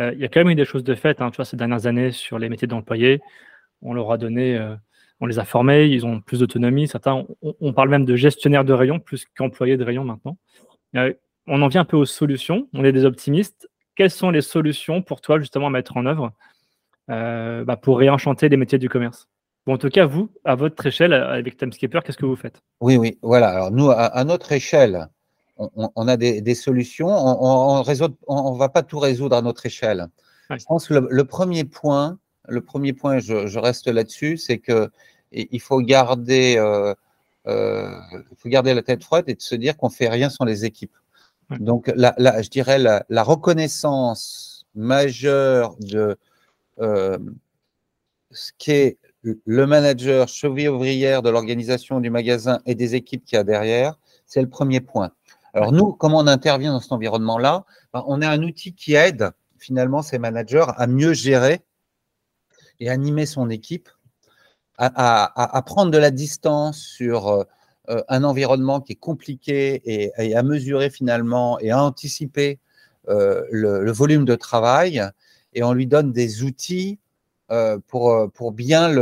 Euh, 0.00 0.12
il 0.14 0.20
y 0.20 0.24
a 0.24 0.28
quand 0.28 0.40
même 0.40 0.50
eu 0.50 0.54
des 0.54 0.64
choses 0.64 0.84
de 0.84 0.94
fait 0.94 1.20
hein, 1.20 1.30
tu 1.30 1.36
vois, 1.36 1.44
ces 1.44 1.56
dernières 1.56 1.86
années 1.86 2.10
sur 2.10 2.38
les 2.38 2.48
métiers 2.48 2.68
d'employés. 2.68 3.20
On 3.82 3.94
leur 3.94 4.12
a 4.12 4.18
donné, 4.18 4.56
euh, 4.56 4.74
on 5.20 5.26
les 5.26 5.38
a 5.38 5.44
formés, 5.44 5.86
ils 5.86 6.06
ont 6.06 6.20
plus 6.20 6.40
d'autonomie. 6.40 6.88
Certains, 6.88 7.24
on, 7.42 7.72
parle 7.72 7.88
même 7.88 8.04
de 8.04 8.16
gestionnaires 8.16 8.64
de 8.64 8.72
rayon 8.72 8.98
plus 8.98 9.26
qu'employés 9.36 9.76
de 9.76 9.84
rayon 9.84 10.04
maintenant. 10.04 10.36
Euh, 10.96 11.12
on 11.46 11.62
en 11.62 11.68
vient 11.68 11.82
un 11.82 11.86
peu 11.86 11.96
aux 11.96 12.06
solutions. 12.06 12.68
On 12.74 12.84
est 12.84 12.92
des 12.92 13.04
optimistes. 13.04 13.68
Quelles 13.96 14.10
sont 14.10 14.30
les 14.30 14.42
solutions 14.42 15.02
pour 15.02 15.20
toi 15.20 15.38
justement 15.38 15.66
à 15.66 15.70
mettre 15.70 15.96
en 15.96 16.06
œuvre 16.06 16.32
bah, 17.08 17.76
pour 17.76 17.98
réenchanter 17.98 18.48
les 18.48 18.56
métiers 18.56 18.78
du 18.78 18.88
commerce? 18.88 19.28
En 19.66 19.78
tout 19.78 19.88
cas, 19.88 20.06
vous, 20.06 20.30
à 20.44 20.54
votre 20.54 20.84
échelle, 20.86 21.12
avec 21.12 21.56
Timescaper, 21.56 22.00
qu'est-ce 22.04 22.16
que 22.16 22.26
vous 22.26 22.36
faites? 22.36 22.60
Oui, 22.80 22.96
oui, 22.96 23.18
voilà. 23.22 23.50
Alors, 23.50 23.70
nous, 23.70 23.90
à, 23.90 24.24
notre 24.24 24.52
échelle, 24.52 25.08
on, 25.56 26.08
a 26.08 26.16
des, 26.16 26.54
solutions. 26.54 27.08
On 27.08 27.82
ne 27.82 28.58
va 28.58 28.68
pas 28.68 28.82
tout 28.82 28.98
résoudre 28.98 29.36
à 29.36 29.42
notre 29.42 29.66
échelle. 29.66 30.08
Je 30.50 30.64
pense 30.64 30.88
que 30.88 30.94
le, 30.94 31.24
premier 31.24 31.64
point, 31.64 32.18
le 32.50 32.60
premier 32.60 32.92
point, 32.92 33.18
je, 33.18 33.58
reste 33.58 33.88
là-dessus, 33.88 34.36
c'est 34.36 34.58
que 34.58 34.90
il 35.32 35.60
faut 35.60 35.80
garder, 35.80 36.56
euh, 36.58 36.94
euh, 37.46 37.94
faut 38.36 38.48
garder 38.48 38.74
la 38.74 38.82
tête 38.82 39.04
froide 39.04 39.24
et 39.28 39.34
de 39.34 39.40
se 39.40 39.54
dire 39.54 39.76
qu'on 39.76 39.90
fait 39.90 40.08
rien 40.08 40.28
sans 40.28 40.44
les 40.44 40.64
équipes. 40.64 40.96
Donc, 41.58 41.92
la, 41.96 42.14
je 42.42 42.48
dirais 42.48 42.78
la, 42.78 43.22
reconnaissance 43.22 44.66
majeure 44.74 45.76
de 45.80 46.16
euh, 46.80 47.18
ce 48.30 48.52
qu'est 48.58 48.98
le 49.22 49.66
manager, 49.66 50.28
cheville 50.28 50.68
ouvrière 50.68 51.22
de 51.22 51.30
l'organisation 51.30 52.00
du 52.00 52.10
magasin 52.10 52.60
et 52.66 52.74
des 52.74 52.94
équipes 52.94 53.24
qu'il 53.24 53.36
y 53.36 53.38
a 53.38 53.44
derrière, 53.44 53.98
c'est 54.26 54.40
le 54.40 54.48
premier 54.48 54.80
point. 54.80 55.12
Alors 55.52 55.72
nous, 55.72 55.92
comment 55.92 56.18
on 56.18 56.26
intervient 56.26 56.72
dans 56.72 56.80
cet 56.80 56.92
environnement-là? 56.92 57.64
Ben, 57.92 58.04
On 58.06 58.22
est 58.22 58.26
un 58.26 58.42
outil 58.42 58.72
qui 58.72 58.94
aide 58.94 59.30
finalement 59.58 60.02
ces 60.02 60.18
managers 60.18 60.66
à 60.76 60.86
mieux 60.86 61.12
gérer 61.12 61.60
et 62.80 62.90
animer 62.90 63.26
son 63.26 63.50
équipe, 63.50 63.88
à, 64.78 65.62
prendre 65.66 65.90
de 65.90 65.98
la 65.98 66.10
distance 66.10 66.78
sur 66.78 67.28
euh, 67.28 67.44
un 68.08 68.24
environnement 68.24 68.80
qui 68.80 68.92
est 68.92 68.96
compliqué 68.96 69.82
et, 69.84 70.34
à 70.34 70.42
mesurer 70.42 70.88
finalement 70.88 71.58
et 71.60 71.70
à 71.70 71.82
anticiper 71.82 72.58
euh, 73.08 73.44
le, 73.50 73.92
volume 73.92 74.24
de 74.24 74.34
travail. 74.34 75.02
Et 75.52 75.62
on 75.62 75.74
lui 75.74 75.86
donne 75.86 76.12
des 76.12 76.42
outils 76.44 76.98
euh, 77.50 77.78
pour, 77.88 78.12
euh, 78.12 78.28
bien 78.52 78.94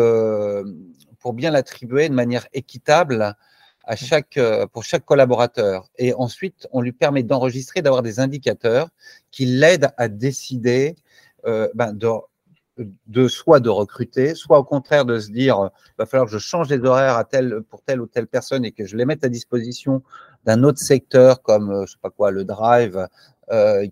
pour 1.21 1.35
bien 1.35 1.51
l'attribuer 1.51 2.09
de 2.09 2.15
manière 2.15 2.47
équitable 2.55 3.37
à 3.85 3.97
chaque, 3.97 4.39
euh, 4.39 4.67
pour 4.67 4.85
chaque 4.85 5.05
collaborateur. 5.05 5.91
Et 5.99 6.15
ensuite, 6.15 6.67
on 6.73 6.81
lui 6.81 6.93
permet 6.93 7.23
d'enregistrer, 7.23 7.83
d'avoir 7.83 8.03
des 8.03 8.21
indicateurs 8.21 8.89
qui 9.31 9.45
l'aident 9.45 9.91
à 9.99 10.09
décider 10.09 10.97
ben, 11.75 11.93
de, 11.95 12.09
de 13.07 13.29
soit 13.29 13.61
de 13.61 13.69
recruter, 13.69 14.35
soit 14.35 14.59
au 14.59 14.65
contraire 14.65 15.05
de 15.05 15.19
se 15.19 15.31
dire, 15.31 15.71
il 15.87 15.95
va 15.99 16.07
falloir 16.07 16.27
que 16.27 16.33
je 16.33 16.39
change 16.39 16.69
les 16.69 16.79
horaires 16.79 17.17
à 17.17 17.25
tel, 17.25 17.61
pour 17.69 17.83
telle 17.83 18.01
ou 18.01 18.07
telle 18.07 18.27
personne 18.27 18.65
et 18.65 18.73
que 18.73 18.85
je 18.85 18.97
les 18.97 19.05
mette 19.05 19.25
à 19.25 19.29
disposition 19.29 20.03
d'un 20.45 20.63
autre 20.63 20.79
secteur 20.79 21.43
comme, 21.43 21.85
je 21.87 21.93
sais 21.93 21.99
pas 22.01 22.11
quoi, 22.11 22.31
le 22.31 22.45
drive, 22.45 23.09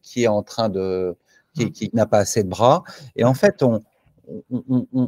qui 0.02 0.25
est 0.25 0.28
en 0.28 0.43
train 0.43 0.69
de, 0.69 1.16
qui, 1.55 1.73
qui 1.73 1.90
n'a 1.95 2.07
pas 2.07 2.19
assez 2.19 2.43
de 2.43 2.49
bras. 2.49 2.85
Et 3.16 3.25
en 3.25 3.35
fait, 3.35 3.62
on, 3.62 3.83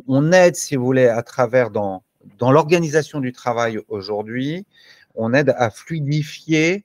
on, 0.07 0.33
aide, 0.33 0.57
si 0.57 0.77
vous 0.77 0.85
voulez, 0.85 1.07
à 1.07 1.23
travers 1.23 1.71
dans, 1.71 2.03
dans 2.39 2.51
l'organisation 2.51 3.21
du 3.21 3.33
travail 3.33 3.81
aujourd'hui, 3.89 4.67
on 5.15 5.35
aide 5.35 5.55
à 5.57 5.71
fluidifier 5.71 6.85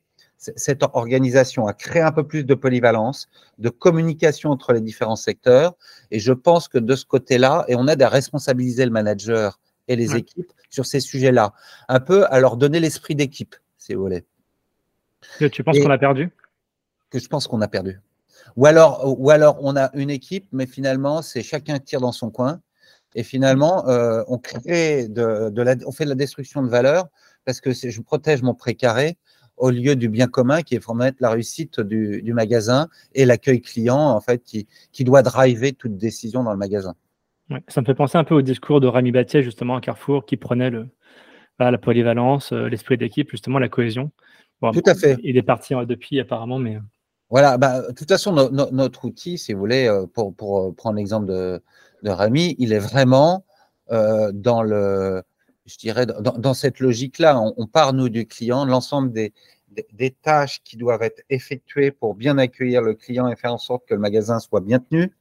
cette 0.56 0.84
organisation, 0.94 1.68
à 1.68 1.74
créer 1.74 2.02
un 2.02 2.12
peu 2.12 2.26
plus 2.26 2.44
de 2.44 2.54
polyvalence, 2.54 3.30
de 3.60 3.70
communication 3.70 4.50
entre 4.50 4.74
les 4.74 4.82
différents 4.82 5.16
secteurs. 5.16 5.76
Et 6.12 6.20
je 6.20 6.34
pense 6.34 6.68
que 6.68 6.78
de 6.78 6.96
ce 6.96 7.06
côté-là, 7.06 7.66
et 7.68 7.76
on 7.76 7.88
aide 7.88 8.02
à 8.02 8.10
responsabiliser 8.10 8.86
le 8.86 8.92
manager 8.92 9.60
et 9.88 9.96
les 9.96 10.16
équipes 10.16 10.52
sur 10.70 10.86
ces 10.86 11.00
sujets-là, 11.00 11.54
un 11.88 12.00
peu 12.00 12.26
à 12.28 12.40
leur 12.40 12.58
donner 12.58 12.80
l'esprit 12.80 13.16
d'équipe, 13.16 13.56
si 13.78 13.94
vous 13.94 14.02
voulez. 14.02 14.24
tu 15.52 15.64
penses 15.64 15.80
qu'on 15.80 15.92
a 15.92 15.98
perdu? 15.98 16.30
Que 17.10 17.20
je 17.20 17.28
pense 17.28 17.48
qu'on 17.48 17.62
a 17.62 17.68
perdu. 17.68 18.00
Ou 18.56 18.66
alors, 18.66 19.20
ou 19.20 19.30
alors 19.30 19.58
on 19.62 19.76
a 19.76 19.90
une 19.94 20.10
équipe, 20.10 20.48
mais 20.52 20.66
finalement, 20.66 21.22
c'est 21.22 21.44
chacun 21.44 21.80
tire 21.80 22.02
dans 22.02 22.12
son 22.12 22.30
coin. 22.30 22.62
Et 23.16 23.24
finalement, 23.24 23.88
euh, 23.88 24.24
on 24.28 24.40
crée 24.40 25.08
de, 25.08 25.52
la, 25.62 25.76
on 25.86 25.92
fait 25.92 26.06
de 26.06 26.10
la 26.10 26.16
destruction 26.16 26.64
de 26.64 26.70
valeur 26.70 27.08
parce 27.46 27.62
que 27.62 27.72
je 27.72 28.02
protège 28.02 28.42
mon 28.42 28.56
précaré 28.56 29.18
au 29.58 29.70
lieu 29.70 29.96
du 29.96 30.10
bien 30.10 30.28
commun 30.28 30.62
qui 30.62 30.76
est 30.76 30.80
vraiment 30.80 31.10
la 31.20 31.30
réussite 31.30 31.80
du, 31.80 32.34
magasin 32.34 32.88
et 33.14 33.26
l'accueil 33.26 33.62
client 33.62 34.00
en 34.00 34.20
fait 34.20 34.44
qui, 34.44 34.68
qui, 34.92 35.04
doit 35.04 35.22
driver 35.22 35.74
toute 35.74 35.98
décision 35.98 36.44
dans 36.44 36.52
le 36.52 36.58
magasin. 36.58 36.96
ça 37.68 37.82
me 37.82 37.86
fait 37.86 37.94
penser 37.94 38.18
un 38.18 38.24
peu 38.24 38.36
au 38.36 38.42
discours 38.42 38.82
de 38.82 38.88
Rami 38.88 39.12
Battier 39.12 39.44
justement 39.44 39.76
à 39.76 39.82
Carrefour 39.82 40.26
qui 40.26 40.38
prenait 40.38 40.70
le, 40.70 40.88
bah, 41.60 41.72
la 41.72 41.78
polyvalence, 41.78 42.52
euh, 42.52 42.68
l'esprit 42.68 42.98
d'équipe, 42.98 43.30
justement 43.30 43.60
la 43.60 43.70
cohésion. 43.70 44.12
Tout 44.62 44.82
à 44.86 44.96
fait. 44.96 45.18
Il 45.24 45.38
est 45.38 45.44
parti 45.44 45.76
euh, 45.76 45.86
depuis 45.86 46.20
apparemment, 46.20 46.58
mais 46.58 46.80
voilà, 47.34 47.58
bah, 47.58 47.82
de 47.82 47.94
toute 47.94 48.10
façon, 48.10 48.32
notre 48.52 49.06
outil, 49.06 49.40
si 49.40 49.54
vous 49.54 49.60
voulez, 49.60 49.88
euh, 49.88 50.06
pour, 50.06 50.36
pour 50.36 50.60
euh, 50.60 50.72
prendre 50.72 50.98
l'exemple 50.98 51.26
de, 51.26 51.64
de 52.04 52.10
Rami, 52.12 52.56
il 52.60 52.74
est 52.74 52.80
vraiment 52.80 53.44
euh, 53.92 54.32
dans 54.32 54.62
le, 54.62 55.24
je 55.66 55.78
dirais, 55.78 56.06
dans, 56.06 56.38
dans 56.38 56.54
cette 56.54 56.80
logique-là. 56.80 57.40
On, 57.58 57.68
part, 57.68 57.94
nous, 57.94 58.10
du 58.10 58.26
client, 58.26 58.66
l'ensemble 58.66 59.12
des, 59.12 59.34
des, 59.94 60.12
tâches 60.12 60.62
qui 60.64 60.78
doivent 60.78 61.04
être 61.04 61.24
effectuées 61.30 61.92
pour 61.92 62.16
bien 62.16 62.38
accueillir 62.38 62.82
le 62.82 62.94
client 62.94 63.28
et 63.28 63.36
faire 63.36 63.54
en 63.54 63.58
sorte 63.58 63.86
que 63.88 63.94
le 63.94 64.00
magasin 64.00 64.40
soit 64.40 64.62
bien 64.62 64.80
tenu. 64.80 65.14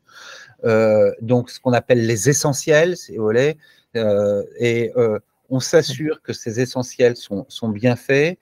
Euh, 0.64 1.12
donc, 1.20 1.50
ce 1.50 1.60
qu'on 1.60 1.72
appelle 1.72 2.06
les 2.06 2.28
essentiels, 2.28 2.96
si 2.96 3.16
vous 3.16 3.24
voulez, 3.24 3.56
euh, 3.96 4.42
et 4.58 4.92
euh, 4.96 5.18
on 5.48 5.60
s'assure 5.60 6.22
que 6.22 6.32
ces 6.32 6.60
essentiels 6.60 7.16
sont, 7.16 7.46
sont 7.48 7.68
bien 7.68 7.96
faits, 7.96 8.38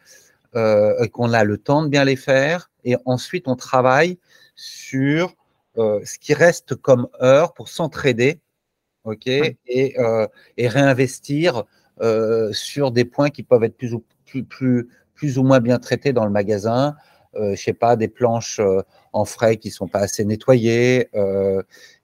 qu'on 0.52 1.32
a 1.32 1.44
le 1.44 1.58
temps 1.58 1.84
de 1.84 1.88
bien 1.88 2.04
les 2.04 2.16
faire 2.16 2.70
et 2.84 2.96
ensuite 3.04 3.46
on 3.46 3.56
travaille 3.56 4.18
sur 4.54 5.34
euh, 5.78 6.00
ce 6.04 6.18
qui 6.18 6.34
reste 6.34 6.74
comme 6.74 7.08
heure 7.22 7.54
pour 7.54 7.68
s'entraider, 7.68 8.40
ok, 9.04 9.26
et, 9.26 9.54
euh, 9.98 10.26
et, 10.56 10.68
réinvestir 10.68 11.58
euh, 11.58 11.62
sur 12.52 12.90
des 12.90 13.04
points 13.04 13.30
qui 13.30 13.42
peuvent 13.42 13.64
être 13.64 13.76
plus 13.76 13.94
ou, 13.94 14.04
plus, 14.26 14.44
plus, 14.44 14.88
plus 15.14 15.38
ou 15.38 15.42
moins 15.42 15.60
bien 15.60 15.78
traités 15.78 16.12
dans 16.12 16.24
le 16.24 16.30
magasin. 16.30 16.96
Euh, 17.36 17.54
je 17.54 17.62
sais 17.62 17.72
pas, 17.72 17.94
des 17.96 18.08
planches 18.08 18.60
en 19.12 19.24
frais 19.24 19.56
qui 19.56 19.70
sont 19.70 19.86
pas 19.86 20.00
assez 20.00 20.24
nettoyées, 20.24 21.10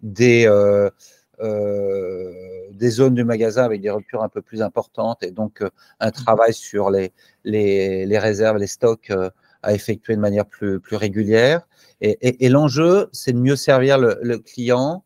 des 0.02 0.48
des 2.72 2.90
zones 2.90 3.14
du 3.14 3.24
magasin 3.24 3.64
avec 3.64 3.80
des 3.80 3.90
ruptures 3.90 4.22
un 4.22 4.28
peu 4.28 4.42
plus 4.42 4.62
importantes 4.62 5.22
et 5.22 5.30
donc 5.30 5.62
un 6.00 6.10
travail 6.10 6.54
sur 6.54 6.90
les, 6.90 7.12
les, 7.44 8.06
les 8.06 8.18
réserves, 8.18 8.56
les 8.56 8.66
stocks 8.66 9.12
à 9.66 9.74
effectuer 9.74 10.14
de 10.14 10.20
manière 10.20 10.46
plus, 10.46 10.80
plus 10.80 10.96
régulière. 10.96 11.66
Et, 12.00 12.48
l'enjeu, 12.48 13.08
c'est 13.12 13.32
de 13.32 13.38
mieux 13.38 13.56
servir 13.56 13.98
le, 13.98 14.38
client 14.38 15.04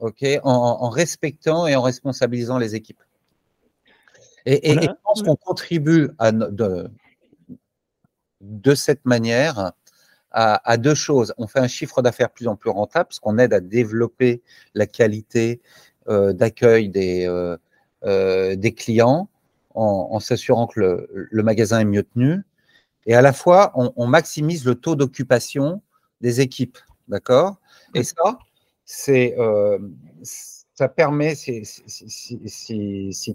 en, 0.00 0.88
respectant 0.90 1.66
et 1.66 1.74
en 1.76 1.82
responsabilisant 1.82 2.58
les 2.58 2.74
équipes. 2.74 3.02
Et, 4.46 4.74
je 4.74 4.88
pense 5.04 5.22
qu'on 5.22 5.36
contribue 5.36 6.10
à, 6.18 6.32
de, 6.32 6.90
de 8.40 8.74
cette 8.74 9.04
manière 9.04 9.72
à, 10.32 10.76
deux 10.78 10.94
choses. 10.94 11.34
On 11.38 11.46
fait 11.46 11.58
un 11.58 11.68
chiffre 11.68 12.02
d'affaires 12.02 12.30
plus 12.30 12.48
en 12.48 12.56
plus 12.56 12.70
rentable, 12.70 13.08
parce 13.08 13.20
qu'on 13.20 13.38
aide 13.38 13.52
à 13.52 13.60
développer 13.60 14.42
la 14.74 14.86
qualité 14.86 15.60
euh, 16.08 16.32
d'accueil 16.32 16.88
des, 16.88 17.26
euh, 17.26 17.56
euh, 18.04 18.56
des 18.56 18.72
clients 18.72 19.28
en, 19.74 20.20
s'assurant 20.20 20.66
que 20.66 20.80
le, 20.80 21.08
le, 21.30 21.42
magasin 21.42 21.80
est 21.80 21.86
mieux 21.86 22.02
tenu. 22.02 22.42
Et 23.06 23.14
à 23.14 23.22
la 23.22 23.32
fois, 23.32 23.72
on, 23.74 24.06
maximise 24.06 24.66
le 24.66 24.74
taux 24.74 24.96
d'occupation 24.96 25.82
des 26.20 26.40
équipes. 26.40 26.78
D'accord? 27.08 27.58
Et 27.94 28.02
ça, 28.02 28.38
c'est, 28.84 29.34
ça 30.74 30.88
permet, 30.88 31.34
si, 31.34 31.62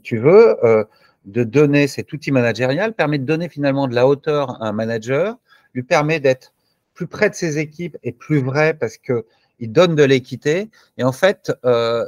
tu 0.03 0.17
veux, 0.17 0.65
euh, 0.65 0.83
de 1.25 1.43
donner 1.43 1.87
cet 1.87 2.11
outil 2.13 2.31
managérial, 2.31 2.93
permet 2.93 3.19
de 3.19 3.25
donner 3.25 3.49
finalement 3.49 3.87
de 3.87 3.95
la 3.95 4.07
hauteur 4.07 4.61
à 4.61 4.69
un 4.69 4.71
manager, 4.71 5.37
lui 5.73 5.83
permet 5.83 6.19
d'être 6.19 6.53
plus 6.93 7.07
près 7.07 7.29
de 7.29 7.35
ses 7.35 7.59
équipes 7.59 7.97
et 8.03 8.11
plus 8.11 8.39
vrai 8.41 8.73
parce 8.73 8.97
que 8.97 9.25
il 9.59 9.71
donne 9.71 9.95
de 9.95 10.03
l'équité. 10.03 10.69
Et 10.97 11.03
en 11.03 11.11
fait, 11.11 11.51
euh, 11.65 12.05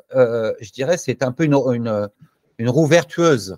je 0.62 0.72
dirais, 0.72 0.98
c'est 0.98 1.24
un 1.24 1.32
peu 1.32 1.46
une 1.46 2.70
roue 2.70 2.86
vertueuse 2.86 3.58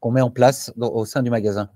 qu'on 0.00 0.10
met 0.10 0.20
en 0.20 0.30
place 0.30 0.72
au 0.76 1.06
sein 1.06 1.22
du 1.22 1.30
magasin. 1.30 1.70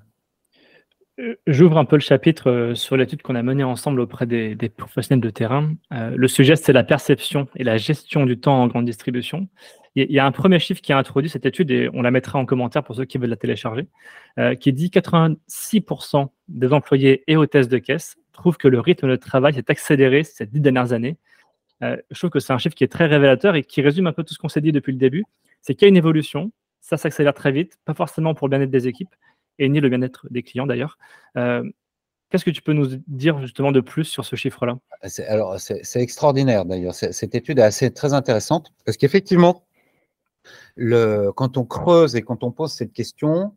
Euh, 1.19 1.35
j'ouvre 1.47 1.79
un 1.79 1.85
peu 1.85 1.97
le 1.97 2.01
chapitre 2.01 2.51
euh, 2.51 2.75
sur 2.75 2.97
l'étude 2.97 3.23
qu'on 3.23 3.35
a 3.35 3.43
menée 3.43 3.65
ensemble 3.65 4.01
auprès 4.01 4.27
des, 4.27 4.57
professionnels 4.77 5.21
de 5.21 5.31
terrain. 5.31 5.73
Euh, 5.93 6.13
le 6.17 6.29
sujet, 6.29 6.57
c'est 6.57 6.73
la 6.73 6.85
perception 6.85 7.49
et 7.57 7.65
la 7.65 7.77
gestion 7.77 8.25
du 8.25 8.39
temps 8.39 8.63
en 8.63 8.67
grande 8.69 8.85
distribution. 8.85 9.49
Il 9.97 10.13
y 10.13 10.21
a 10.21 10.27
un 10.27 10.33
premier 10.33 10.61
chiffre 10.61 10.81
qui 10.81 10.93
a 10.93 10.99
introduit 10.99 11.29
cette 11.29 11.45
étude 11.45 11.73
et 11.73 11.91
on 11.93 12.03
la 12.03 12.13
mettra 12.13 12.39
en 12.39 12.47
commentaire 12.47 12.85
pour 12.85 12.95
ceux 12.95 13.05
qui 13.05 13.19
veulent 13.19 13.31
la 13.31 13.37
télécharger, 13.37 13.89
qui 14.61 14.73
dit 14.73 14.91
86% 14.91 16.29
des 16.47 16.73
employés 16.73 17.25
et 17.27 17.37
hôtesses 17.37 17.67
de 17.67 17.79
caisse 17.79 18.17
trouvent 18.33 18.59
que 18.59 18.69
le 18.69 18.79
rythme 18.79 19.09
de 19.09 19.17
travail 19.17 19.55
s'est 19.55 19.69
accéléré 19.69 20.23
ces 20.23 20.47
dix 20.47 20.61
dernières 20.61 20.93
années. 20.93 21.17
je 21.81 22.15
trouve 22.15 22.31
que 22.31 22.39
c'est 22.39 22.53
un 22.53 22.59
chiffre 22.59 22.77
qui 22.77 22.85
est 22.85 22.93
très 22.93 23.07
révélateur 23.07 23.57
et 23.57 23.65
qui 23.65 23.83
résume 23.83 24.07
un 24.07 24.13
peu 24.13 24.23
tout 24.23 24.35
ce 24.35 24.39
qu'on 24.39 24.49
s'est 24.49 24.61
dit 24.61 24.71
depuis 24.71 24.93
le 24.93 24.99
début. 24.99 25.25
C'est 25.63 25.75
qu'il 25.75 25.87
y 25.87 25.89
a 25.89 25.89
une 25.89 25.97
évolution, 25.97 26.53
ça 26.81 26.97
s'accélère 26.97 27.35
très 27.35 27.51
vite, 27.51 27.81
pas 27.85 27.95
forcément 27.95 28.35
pour 28.35 28.47
le 28.47 28.51
bien-être 28.51 28.71
des 28.71 28.87
équipes, 28.87 29.17
et 29.59 29.69
ni 29.69 29.81
le 29.81 29.89
bien-être 29.89 30.27
des 30.31 30.43
clients 30.43 30.67
d'ailleurs. 30.67 30.99
Euh, 31.37 31.63
Qu'est-ce 32.31 32.45
que 32.45 32.51
tu 32.51 32.61
peux 32.61 32.75
nous 32.75 32.89
dire 33.07 33.41
justement 33.41 33.73
de 33.73 33.81
plus 33.81 34.05
sur 34.05 34.27
ce 34.27 34.37
chiffre-là? 34.37 34.79
Alors, 35.29 35.59
c'est 35.59 36.03
extraordinaire 36.03 36.67
d'ailleurs. 36.67 36.95
Cette 36.95 37.35
étude 37.35 37.59
est 37.59 37.63
assez 37.63 37.91
très 37.91 38.13
intéressante 38.13 38.71
parce 38.85 38.99
qu'effectivement, 38.99 39.65
quand 40.77 41.57
on 41.57 41.65
creuse 41.65 42.17
et 42.17 42.23
quand 42.23 42.45
on 42.45 42.51
pose 42.51 42.73
cette 42.73 42.93
question, 42.93 43.57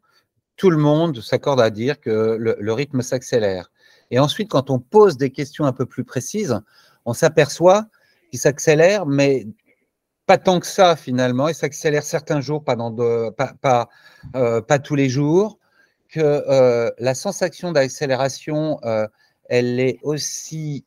tout 0.55 0.69
le 0.69 0.77
monde 0.77 1.19
s'accorde 1.21 1.59
à 1.59 1.69
dire 1.69 1.99
que 1.99 2.37
le, 2.39 2.73
rythme 2.73 3.01
s'accélère. 3.01 3.71
Et 4.09 4.19
ensuite, 4.19 4.49
quand 4.49 4.69
on 4.69 4.79
pose 4.79 5.17
des 5.17 5.31
questions 5.31 5.65
un 5.65 5.73
peu 5.73 5.85
plus 5.85 6.03
précises, 6.03 6.57
on 7.05 7.13
s'aperçoit 7.13 7.87
qu'il 8.29 8.39
s'accélère, 8.39 9.05
mais 9.05 9.47
pas 10.27 10.37
tant 10.37 10.59
que 10.59 10.67
ça 10.67 10.95
finalement. 10.95 11.49
Il 11.49 11.55
s'accélère 11.55 12.03
certains 12.03 12.41
jours, 12.41 12.63
pas, 12.63 12.77
euh, 12.77 14.61
pas, 14.61 14.79
tous 14.79 14.95
les 14.95 15.09
jours. 15.09 15.57
Que 16.11 16.19
euh, 16.19 16.91
la 16.99 17.15
sensation 17.15 17.71
d'accélération, 17.71 18.79
euh, 18.83 19.07
elle 19.45 19.79
est 19.79 19.97
aussi, 20.03 20.85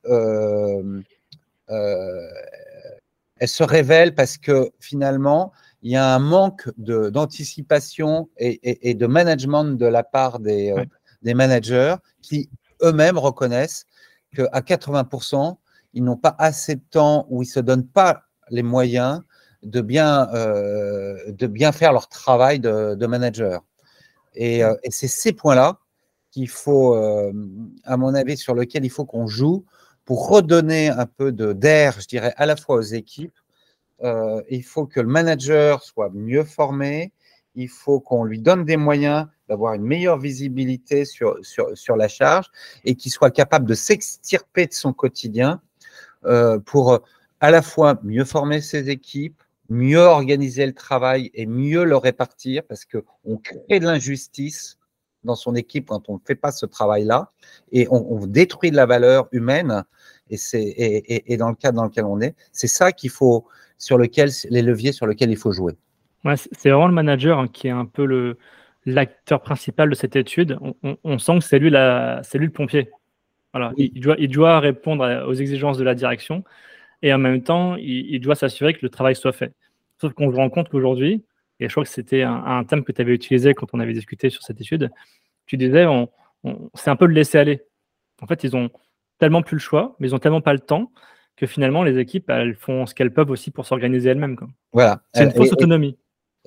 elle 3.38 3.48
se 3.48 3.62
révèle 3.62 4.14
parce 4.14 4.38
que 4.38 4.70
finalement, 4.80 5.52
il 5.84 5.90
y 5.90 5.96
a 5.96 6.14
un 6.14 6.18
manque 6.18 6.70
d'anticipation 6.78 8.30
et, 8.38 8.94
de 8.94 9.06
management 9.06 9.64
de 9.64 9.84
la 9.84 10.02
part 10.02 10.40
des, 10.40 10.70
euh, 10.70 10.84
des 11.22 11.34
managers 11.34 11.96
qui 12.22 12.48
eux-mêmes 12.82 13.18
reconnaissent 13.18 13.84
qu'à 14.34 14.60
80%, 14.60 15.58
ils 15.92 16.02
n'ont 16.02 16.16
pas 16.16 16.34
assez 16.38 16.76
de 16.76 16.82
temps 16.90 17.26
ou 17.28 17.42
ils 17.42 17.46
ne 17.46 17.52
se 17.52 17.60
donnent 17.60 17.86
pas 17.86 18.22
les 18.48 18.62
moyens 18.62 19.20
de 19.62 19.82
bien, 19.82 20.28
euh, 20.34 21.32
de 21.32 21.46
bien 21.46 21.70
faire 21.70 21.92
leur 21.92 22.08
travail 22.08 22.60
de, 22.60 23.06
manager. 23.06 23.62
Euh, 24.40 24.76
et, 24.82 24.90
c'est 24.90 25.08
ces 25.08 25.32
points-là 25.32 25.78
qu'il 26.30 26.48
faut, 26.48 26.94
à 27.84 27.96
mon 27.96 28.12
avis, 28.12 28.36
sur 28.36 28.56
lesquels 28.56 28.84
il 28.84 28.90
faut 28.90 29.04
qu'on 29.04 29.28
joue 29.28 29.64
pour 30.04 30.28
redonner 30.28 30.88
un 30.88 31.06
peu 31.06 31.32
d'air, 31.32 32.00
je 32.00 32.08
dirais, 32.08 32.34
à 32.36 32.46
la 32.46 32.56
fois 32.56 32.76
aux 32.76 32.82
équipes. 32.82 33.34
Euh, 34.02 34.42
il 34.50 34.62
faut 34.62 34.86
que 34.86 35.00
le 35.00 35.06
manager 35.06 35.82
soit 35.82 36.10
mieux 36.10 36.44
formé, 36.44 37.12
il 37.54 37.68
faut 37.68 38.00
qu'on 38.00 38.24
lui 38.24 38.40
donne 38.40 38.64
des 38.64 38.76
moyens 38.76 39.28
d'avoir 39.48 39.74
une 39.74 39.84
meilleure 39.84 40.18
visibilité 40.18 41.04
sur, 41.04 41.36
sur, 41.42 41.96
la 41.96 42.08
charge 42.08 42.50
et 42.84 42.96
qu'il 42.96 43.12
soit 43.12 43.30
capable 43.30 43.66
de 43.66 43.74
s'extirper 43.74 44.66
de 44.66 44.72
son 44.72 44.92
quotidien 44.92 45.60
euh, 46.24 46.58
pour 46.58 47.00
à 47.40 47.50
la 47.50 47.62
fois 47.62 47.98
mieux 48.02 48.24
former 48.24 48.60
ses 48.60 48.90
équipes, 48.90 49.40
mieux 49.68 49.98
organiser 49.98 50.66
le 50.66 50.74
travail 50.74 51.30
et 51.34 51.46
mieux 51.46 51.84
le 51.84 51.96
répartir 51.96 52.62
parce 52.68 52.84
qu'on 52.84 53.36
crée 53.38 53.80
de 53.80 53.86
l'injustice 53.86 54.78
dans 55.24 55.36
son 55.36 55.54
équipe 55.54 55.86
quand 55.86 56.08
on 56.08 56.14
ne 56.14 56.20
fait 56.24 56.34
pas 56.34 56.52
ce 56.52 56.66
travail-là 56.66 57.32
et 57.72 57.86
on, 57.90 58.26
détruit 58.26 58.70
de 58.70 58.76
la 58.76 58.86
valeur 58.86 59.28
humaine 59.32 59.84
et, 60.30 60.36
c'est, 60.36 60.62
et, 60.66 61.36
dans 61.36 61.48
le 61.48 61.54
cadre 61.54 61.76
dans 61.76 61.84
lequel 61.84 62.04
on 62.04 62.20
est. 62.20 62.34
C'est 62.52 62.68
ça 62.68 62.92
qu'il 62.92 63.10
faut, 63.10 63.46
sur 63.78 63.98
lequel, 63.98 64.30
les 64.50 64.62
leviers 64.62 64.92
sur 64.92 65.06
lesquels 65.06 65.30
il 65.30 65.36
faut 65.36 65.52
jouer. 65.52 65.74
Ouais, 66.24 66.36
c'est 66.36 66.70
vraiment 66.70 66.88
le 66.88 66.94
manager 66.94 67.38
hein, 67.38 67.48
qui 67.48 67.68
est 67.68 67.72
un 67.72 67.86
peu 67.86 68.04
le, 68.04 68.38
l'acteur 68.86 69.40
principal 69.40 69.90
de 69.90 69.94
cette 69.94 70.16
étude. 70.16 70.58
On, 71.04 71.18
sent 71.18 71.38
que 71.38 71.44
c'est 71.44 71.58
lui, 71.58 71.70
la, 71.70 72.20
c'est 72.22 72.38
lui 72.38 72.46
le 72.46 72.52
pompier. 72.52 72.90
Voilà. 73.52 73.72
Il, 73.76 74.00
doit, 74.00 74.16
il 74.18 74.28
doit 74.28 74.60
répondre 74.60 75.24
aux 75.26 75.34
exigences 75.34 75.78
de 75.78 75.84
la 75.84 75.94
direction 75.94 76.44
et 77.04 77.12
en 77.12 77.18
même 77.18 77.42
temps, 77.42 77.76
il, 77.76 78.18
doit 78.20 78.34
s'assurer 78.34 78.72
que 78.72 78.78
le 78.80 78.88
travail 78.88 79.14
soit 79.14 79.34
fait. 79.34 79.52
Sauf 80.00 80.14
qu'on 80.14 80.30
se 80.30 80.36
rend 80.36 80.48
compte 80.48 80.70
qu'aujourd'hui, 80.70 81.22
et 81.60 81.68
je 81.68 81.74
crois 81.74 81.84
que 81.84 81.90
c'était 81.90 82.22
un, 82.22 82.64
thème 82.64 82.82
que 82.82 82.92
tu 82.92 83.02
avais 83.02 83.12
utilisé 83.12 83.52
quand 83.52 83.66
on 83.74 83.78
avait 83.78 83.92
discuté 83.92 84.30
sur 84.30 84.42
cette 84.42 84.58
étude, 84.58 84.90
tu 85.44 85.58
disais, 85.58 85.84
on, 85.84 86.08
c'est 86.72 86.88
un 86.88 86.96
peu 86.96 87.04
le 87.04 87.12
laisser 87.12 87.36
aller. 87.36 87.62
En 88.22 88.26
fait, 88.26 88.42
ils 88.42 88.56
ont 88.56 88.70
tellement 89.18 89.42
plus 89.42 89.56
le 89.56 89.60
choix, 89.60 89.96
mais 90.00 90.08
ils 90.08 90.14
ont 90.14 90.18
tellement 90.18 90.40
pas 90.40 90.54
le 90.54 90.60
temps 90.60 90.90
que 91.36 91.46
finalement, 91.46 91.82
les 91.82 91.98
équipes, 91.98 92.30
elles 92.30 92.54
font 92.54 92.86
ce 92.86 92.94
qu'elles 92.94 93.12
peuvent 93.12 93.30
aussi 93.30 93.50
pour 93.50 93.66
s'organiser 93.66 94.08
elles-mêmes. 94.08 94.38
Voilà. 94.72 95.02
C'est 95.12 95.24
une 95.24 95.32
fausse 95.32 95.52
autonomie. 95.52 95.98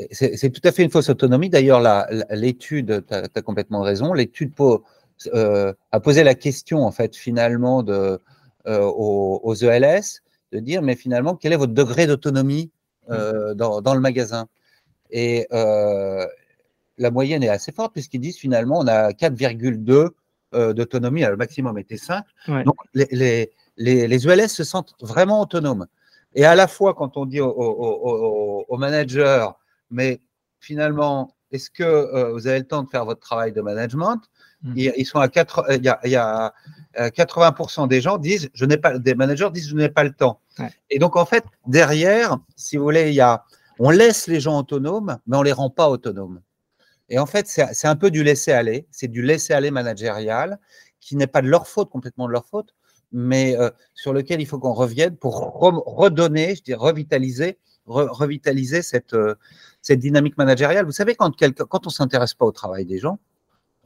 C'est 0.10 0.52
tout 0.52 0.68
à 0.68 0.72
fait 0.72 0.82
une 0.82 0.90
fausse 0.90 1.10
autonomie. 1.10 1.52
D'ailleurs, 1.52 2.08
l'étude, 2.32 3.06
tu 3.08 3.14
as, 3.14 3.42
complètement 3.44 3.84
raison, 3.84 4.12
l'étude 4.12 4.54
euh, 5.36 5.72
a 5.92 6.00
posé 6.00 6.24
la 6.24 6.34
question, 6.34 6.84
en 6.84 6.92
fait, 6.92 7.16
finalement, 7.16 7.84
de, 7.84 8.20
euh, 8.68 8.82
aux, 8.82 9.56
ELS, 9.56 10.22
de 10.52 10.60
dire, 10.60 10.82
mais 10.82 10.96
finalement, 10.96 11.36
quel 11.36 11.54
est 11.54 11.58
votre 11.58 11.74
degré 11.74 12.08
d'autonomie 12.08 12.72
euh, 13.10 13.54
dans, 13.54 13.82
dans, 13.82 13.94
le 13.94 14.00
magasin? 14.00 14.48
Et 15.12 15.48
la 15.52 17.12
moyenne 17.12 17.44
est 17.44 17.50
assez 17.50 17.72
forte, 17.72 17.94
puisqu'ils 17.94 18.22
disent, 18.22 18.38
finalement, 18.38 18.80
on 18.80 18.88
a 18.88 19.12
4,2 19.12 20.10
d'autonomie, 20.74 21.22
le 21.22 21.38
maximum 21.38 21.78
était 21.78 21.98
5. 21.98 22.24
Donc, 22.66 22.76
les 22.94 23.52
les, 23.78 24.08
les, 24.08 24.26
ULS 24.26 24.50
se 24.50 24.64
sentent 24.64 24.94
vraiment 25.02 25.42
autonomes. 25.42 25.88
Et 26.34 26.46
à 26.46 26.56
la 26.56 26.68
fois, 26.68 26.94
quand 26.94 27.18
on 27.18 27.26
dit 27.26 27.40
aux, 27.42 28.78
managers, 28.78 29.48
mais 29.90 30.22
finalement, 30.60 31.36
est-ce 31.52 31.70
que 31.70 31.84
euh, 31.84 32.32
vous 32.34 32.48
avez 32.48 32.60
le 32.60 32.68
temps 32.68 32.84
de 32.84 32.90
faire 32.90 33.06
votre 33.06 33.22
travail 33.22 33.52
de 33.52 33.62
management? 33.62 34.22
Hmm. 34.64 34.74
ils, 34.76 35.06
sont 35.06 35.20
à 35.20 35.28
4, 35.28 35.66
il 35.78 35.84
y 35.84 36.16
a, 36.16 36.54
80% 36.96 37.84
euh, 37.84 37.88
des 37.88 38.02
gens 38.02 38.18
disent, 38.18 38.50
je 38.54 38.66
n'ai 38.66 38.78
pas, 38.78 38.98
des 38.98 39.14
managers 39.14 39.50
disent, 39.52 39.70
je 39.70 39.76
n'ai 39.76 39.90
pas 39.90 40.04
le 40.04 40.12
temps. 40.12 40.42
Et 40.90 40.98
donc, 40.98 41.16
en 41.16 41.26
fait, 41.26 41.44
derrière, 41.68 42.38
si 42.56 42.78
vous 42.78 42.84
voulez, 42.84 43.10
il 43.10 43.14
y 43.14 43.22
a, 43.22 43.44
on 43.78 43.92
laisse 43.92 44.26
les 44.26 44.40
gens 44.40 44.58
autonomes, 44.58 45.20
mais 45.28 45.38
on 45.38 45.44
les 45.44 45.52
rend 45.52 45.70
pas 45.70 45.90
autonomes. 45.90 46.42
Et 47.10 47.20
en 47.20 47.28
fait, 47.28 47.48
c'est 47.48 47.88
un 47.88 47.96
peu 47.96 48.12
du 48.12 48.24
laisser-aller, 48.24 48.88
c'est 48.92 49.08
du 49.08 49.22
laisser-aller 49.22 49.72
managérial 49.72 50.60
qui 51.00 51.16
n'est 51.16 51.28
pas 51.28 51.42
de 51.42 51.48
leur 51.48 51.68
faute, 51.68 51.90
complètement 51.90 52.28
de 52.28 52.34
leur 52.34 52.46
faute, 52.46 52.74
mais 53.12 53.56
euh, 53.58 53.70
sur 53.94 54.12
lequel 54.12 54.42
il 54.42 54.46
faut 54.46 54.60
qu'on 54.60 54.74
revienne 54.74 55.16
pour 55.16 55.36
redonner, 55.60 56.56
je 56.56 56.64
dirais, 56.64 56.80
revitaliser, 56.80 57.60
revitaliser 57.88 58.82
cette, 58.82 59.14
euh, 59.14 59.36
cette 59.82 60.00
dynamique 60.00 60.38
managériale. 60.38 60.86
Vous 60.86 60.92
savez, 60.92 61.16
quand, 61.16 61.32
quand 61.36 61.88
on 61.88 61.90
ne 61.90 61.94
s'intéresse 61.94 62.34
pas 62.34 62.46
au 62.46 62.52
travail 62.52 62.86
des 62.86 63.00
gens 63.00 63.20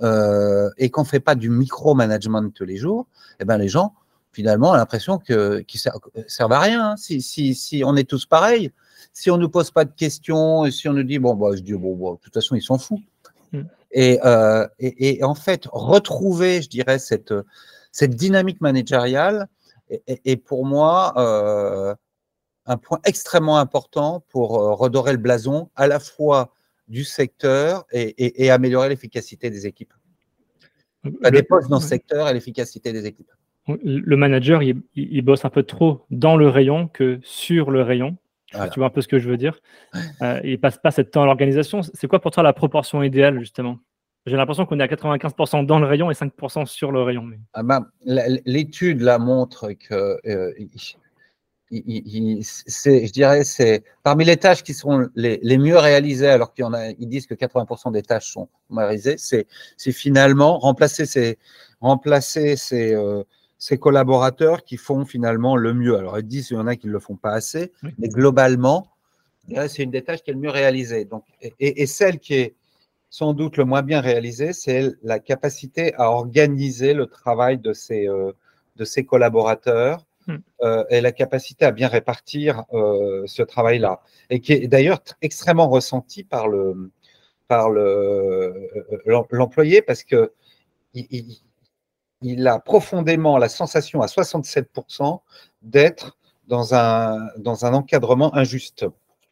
euh, 0.02 0.70
et 0.78 0.90
qu'on 0.90 1.02
ne 1.02 1.08
fait 1.08 1.20
pas 1.20 1.36
du 1.36 1.50
micro-management 1.50 2.52
tous 2.54 2.66
les 2.66 2.78
jours, 2.78 3.08
eh 3.40 3.46
ben, 3.46 3.58
les 3.58 3.68
gens, 3.68 3.94
finalement, 4.32 4.72
ont 4.72 4.76
l'impression 4.76 5.18
qu'ils 5.18 5.36
ne 5.36 6.24
servent 6.28 6.54
à 6.54 6.60
rien. 6.60 6.92
Hein. 6.92 6.98
Si, 6.98 7.22
si, 7.22 7.56
si, 7.56 7.84
on 7.86 7.96
est 7.96 8.10
tous 8.10 8.26
pareils, 8.26 8.72
si 9.14 9.30
on 9.30 9.38
ne 9.38 9.44
nous 9.44 9.50
pose 9.50 9.72
pas 9.72 9.86
de 9.86 9.94
questions, 9.94 10.66
et 10.66 10.72
si 10.72 10.88
on 10.90 10.94
nous 10.94 11.04
dit, 11.04 11.20
bon, 11.20 11.36
bah, 11.36 11.56
je 11.56 11.62
dis, 11.62 11.74
bon, 11.74 11.96
bon 11.96 12.14
de 12.14 12.20
toute 12.20 12.34
façon, 12.34 12.56
ils 12.56 12.62
s'en 12.62 12.78
foutent. 12.78 13.00
Mm. 13.52 13.62
Et, 13.94 14.20
et, 14.80 15.18
et, 15.18 15.24
en 15.24 15.36
fait, 15.36 15.68
retrouver, 15.72 16.62
je 16.62 16.70
dirais, 16.70 16.98
cette 16.98 17.34
cette 17.92 18.16
dynamique 18.16 18.62
managériale 18.62 19.48
est, 20.08 20.38
pour 20.38 20.66
moi 20.66 21.14
euh, 21.18 21.94
un 22.72 22.78
point 22.78 23.00
extrêmement 23.04 23.58
important 23.58 24.24
pour 24.30 24.58
euh, 24.58 24.74
redorer 24.74 25.12
le 25.12 25.18
blason 25.18 25.70
à 25.76 25.88
la 25.88 26.00
fois 26.00 26.54
du 26.88 27.04
secteur 27.04 27.86
et, 27.92 28.50
améliorer 28.50 28.90
l'efficacité 28.90 29.50
des 29.50 29.66
équipes. 29.66 29.94
La 31.22 31.32
des 31.32 31.44
postes 31.44 31.70
dans 31.70 31.80
ce 31.80 31.88
secteur 31.88 32.28
et 32.28 32.34
l'efficacité 32.34 32.92
des 32.92 33.06
équipes. 33.06 33.32
Le 33.68 34.16
manager, 34.18 34.62
il, 34.62 35.22
bosse 35.22 35.46
un 35.46 35.50
peu 35.50 35.64
trop 35.64 36.06
dans 36.10 36.36
le 36.36 36.50
rayon 36.50 36.88
que 36.88 37.20
sur 37.24 37.72
le 37.72 37.82
rayon. 37.82 38.18
Tu 38.52 38.80
vois 38.80 38.88
un 38.88 38.90
peu 38.90 39.02
ce 39.02 39.08
que 39.08 39.20
je 39.20 39.30
veux 39.30 39.38
dire? 39.38 39.62
Euh, 40.22 40.42
il 40.44 40.60
passe 40.60 40.78
pas 40.78 40.92
cette 40.92 41.12
temps 41.12 41.24
à 41.24 41.26
l'organisation. 41.26 41.82
C'est 41.82 42.08
quoi 42.08 42.20
pour 42.20 42.32
toi 42.32 42.44
la 42.44 42.52
proportion 42.52 43.02
idéale, 43.04 43.40
justement? 43.40 43.80
J'ai 44.26 44.36
l'impression 44.36 44.66
qu'on 44.66 44.80
est 44.80 44.84
à 44.84 44.88
95% 44.88 45.66
dans 45.66 45.80
le 45.80 45.88
rayon 45.88 46.12
et 46.12 46.14
5% 46.14 46.66
sur 46.66 46.92
le 46.92 47.02
rayon. 47.02 47.30
Ah 47.54 47.64
bah, 47.64 47.88
L'étude 48.06 49.02
la 49.02 49.18
montre 49.18 49.72
que 49.72 50.20
euh, 50.28 50.54
je 51.72 53.12
dirais, 53.12 53.44
c'est 53.44 53.84
parmi 54.04 54.26
les 54.26 54.38
tâches 54.38 54.64
qui 54.64 54.74
sont 54.74 55.08
les, 55.16 55.58
mieux 55.58 55.78
réalisées, 55.78 56.28
alors 56.28 56.54
qu'ils 56.54 56.66
ils 57.00 57.08
disent 57.08 57.28
que 57.28 57.34
80% 57.34 57.92
des 57.92 58.04
tâches 58.04 58.32
sont 58.32 58.50
réalisées, 58.70 59.16
c'est 59.18 59.92
finalement 59.92 60.60
remplacer 60.60 61.06
ces, 61.06 61.38
remplacer 61.80 62.56
ces, 62.58 62.94
euh, 62.94 63.24
ces, 63.58 63.78
collaborateurs 63.78 64.64
qui 64.64 64.78
font 64.78 65.06
finalement 65.06 65.56
le 65.56 65.74
mieux. 65.74 65.98
Alors 65.98 66.20
ils 66.20 66.28
disent 66.28 66.50
qu'il 66.50 66.58
y 66.58 66.60
en 66.60 66.68
a 66.68 66.76
qui 66.76 66.88
ne 66.88 66.92
le 66.92 67.00
font 67.00 67.16
pas 67.16 67.32
assez, 67.32 67.72
mais 67.98 68.10
globalement, 68.10 68.88
c'est 69.68 69.84
une 69.84 69.92
des 69.92 70.04
tâches 70.04 70.24
qui 70.24 70.32
est 70.32 70.34
le 70.34 70.40
mieux 70.40 70.50
réalisée. 70.50 71.06
Donc, 71.06 71.24
et, 71.42 71.82
et 71.82 71.88
celle 71.88 72.20
qui 72.20 72.36
est 72.36 72.56
sans 73.12 73.34
doute 73.34 73.58
le 73.58 73.66
moins 73.66 73.82
bien 73.82 74.00
réalisé, 74.00 74.54
c'est 74.54 74.90
la 75.04 75.20
capacité 75.20 75.94
à 75.96 76.10
organiser 76.12 76.94
le 76.94 77.08
travail 77.08 77.58
de 77.58 77.74
ses, 77.74 78.08
euh, 78.08 78.32
de 78.78 78.86
ses 78.86 79.06
collaborateurs. 79.06 80.06
Euh, 80.62 80.84
et 80.90 81.02
la 81.02 81.12
capacité 81.12 81.66
à 81.66 81.72
bien 81.72 81.88
répartir 81.88 82.64
euh, 82.74 83.24
ce 83.26 83.44
travail-là. 83.44 84.02
Et 84.30 84.40
qui 84.40 84.54
est 84.54 84.68
d'ailleurs 84.68 85.02
extrêmement 85.22 85.70
ressenti 85.70 86.24
par 86.24 86.48
le 86.48 86.92
par 87.48 87.70
l'employé 87.70 89.82
parce 89.82 90.04
que 90.04 90.32
il, 90.94 92.48
a 92.48 92.60
profondément 92.60 93.38
la 93.38 93.50
sensation 93.50 94.02
à 94.02 94.06
67% 94.06 95.20
d'être 95.62 96.18
dans 96.48 96.76
un, 96.76 97.28
dans 97.38 97.66
un 97.66 97.74
encadrement 97.74 98.34
injuste, 98.36 98.86